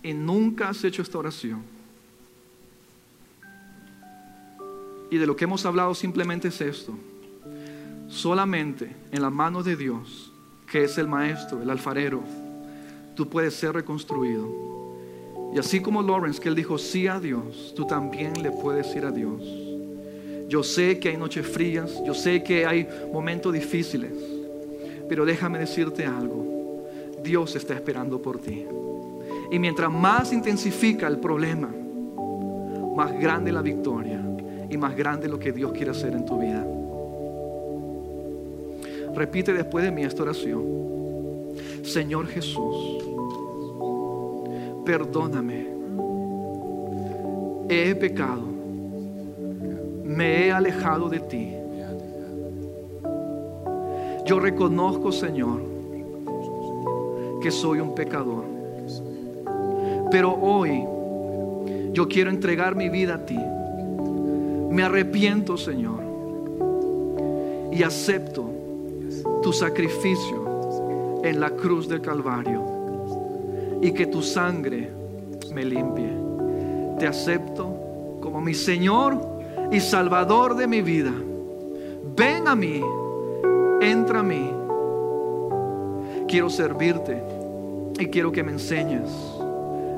y 0.03 0.13
nunca 0.13 0.69
has 0.69 0.83
hecho 0.83 1.01
esta 1.01 1.17
oración, 1.17 1.63
y 5.11 5.17
de 5.17 5.27
lo 5.27 5.35
que 5.35 5.43
hemos 5.43 5.65
hablado 5.65 5.93
simplemente 5.93 6.47
es 6.47 6.61
esto, 6.61 6.97
Solamente 8.11 8.93
en 9.13 9.21
las 9.21 9.31
manos 9.31 9.63
de 9.63 9.77
Dios, 9.77 10.33
que 10.69 10.83
es 10.83 10.97
el 10.97 11.07
maestro, 11.07 11.61
el 11.61 11.69
alfarero, 11.69 12.21
tú 13.15 13.29
puedes 13.29 13.53
ser 13.53 13.73
reconstruido. 13.73 14.49
Y 15.53 15.59
así 15.59 15.79
como 15.79 16.01
Lawrence, 16.01 16.41
que 16.41 16.49
él 16.49 16.55
dijo 16.55 16.77
sí 16.77 17.07
a 17.07 17.21
Dios, 17.21 17.73
tú 17.73 17.87
también 17.87 18.33
le 18.43 18.51
puedes 18.51 18.93
ir 18.97 19.05
a 19.05 19.11
Dios. 19.11 19.41
Yo 20.49 20.61
sé 20.61 20.99
que 20.99 21.07
hay 21.07 21.17
noches 21.17 21.47
frías, 21.47 22.03
yo 22.05 22.13
sé 22.13 22.43
que 22.43 22.65
hay 22.65 22.85
momentos 23.13 23.53
difíciles, 23.53 24.11
pero 25.07 25.23
déjame 25.23 25.59
decirte 25.59 26.05
algo, 26.05 26.85
Dios 27.23 27.55
está 27.55 27.75
esperando 27.75 28.21
por 28.21 28.41
ti. 28.41 28.65
Y 29.51 29.57
mientras 29.57 29.89
más 29.89 30.33
intensifica 30.33 31.07
el 31.07 31.17
problema, 31.19 31.69
más 32.93 33.17
grande 33.17 33.53
la 33.53 33.61
victoria 33.61 34.21
y 34.69 34.75
más 34.75 34.97
grande 34.97 35.29
lo 35.29 35.39
que 35.39 35.53
Dios 35.53 35.71
quiere 35.71 35.91
hacer 35.91 36.13
en 36.13 36.25
tu 36.25 36.37
vida. 36.37 36.67
Repite 39.15 39.53
después 39.53 39.83
de 39.83 39.91
mí 39.91 40.03
esta 40.03 40.23
oración. 40.23 40.63
Señor 41.83 42.27
Jesús, 42.27 43.03
perdóname. 44.85 45.67
He 47.69 47.95
pecado. 47.95 48.43
Me 50.03 50.45
he 50.45 50.51
alejado 50.51 51.09
de 51.09 51.19
ti. 51.19 51.53
Yo 54.25 54.39
reconozco, 54.39 55.11
Señor, 55.11 55.61
que 57.41 57.51
soy 57.51 57.79
un 57.79 57.95
pecador. 57.95 58.45
Pero 60.11 60.33
hoy 60.33 60.83
yo 61.93 62.07
quiero 62.07 62.29
entregar 62.29 62.75
mi 62.75 62.89
vida 62.89 63.15
a 63.15 63.25
ti. 63.25 63.39
Me 64.69 64.83
arrepiento, 64.83 65.57
Señor. 65.57 66.01
Y 67.71 67.83
acepto 67.83 68.60
tu 69.41 69.51
sacrificio 69.51 71.21
en 71.23 71.39
la 71.39 71.51
cruz 71.51 71.87
del 71.87 72.01
Calvario 72.01 73.79
y 73.81 73.91
que 73.91 74.07
tu 74.07 74.21
sangre 74.21 74.91
me 75.53 75.65
limpie. 75.65 76.11
Te 76.99 77.07
acepto 77.07 78.19
como 78.21 78.41
mi 78.41 78.53
Señor 78.53 79.17
y 79.71 79.79
Salvador 79.79 80.55
de 80.55 80.67
mi 80.67 80.81
vida. 80.81 81.13
Ven 82.15 82.47
a 82.47 82.55
mí, 82.55 82.81
entra 83.81 84.19
a 84.19 84.23
mí. 84.23 84.51
Quiero 86.27 86.49
servirte 86.49 87.21
y 87.99 88.07
quiero 88.07 88.31
que 88.31 88.43
me 88.43 88.51
enseñes 88.51 89.09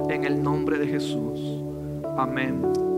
en 0.10 0.24
el 0.24 0.42
nombre 0.42 0.78
de 0.78 0.88
Jesús. 0.88 1.40
Amén. 2.18 2.93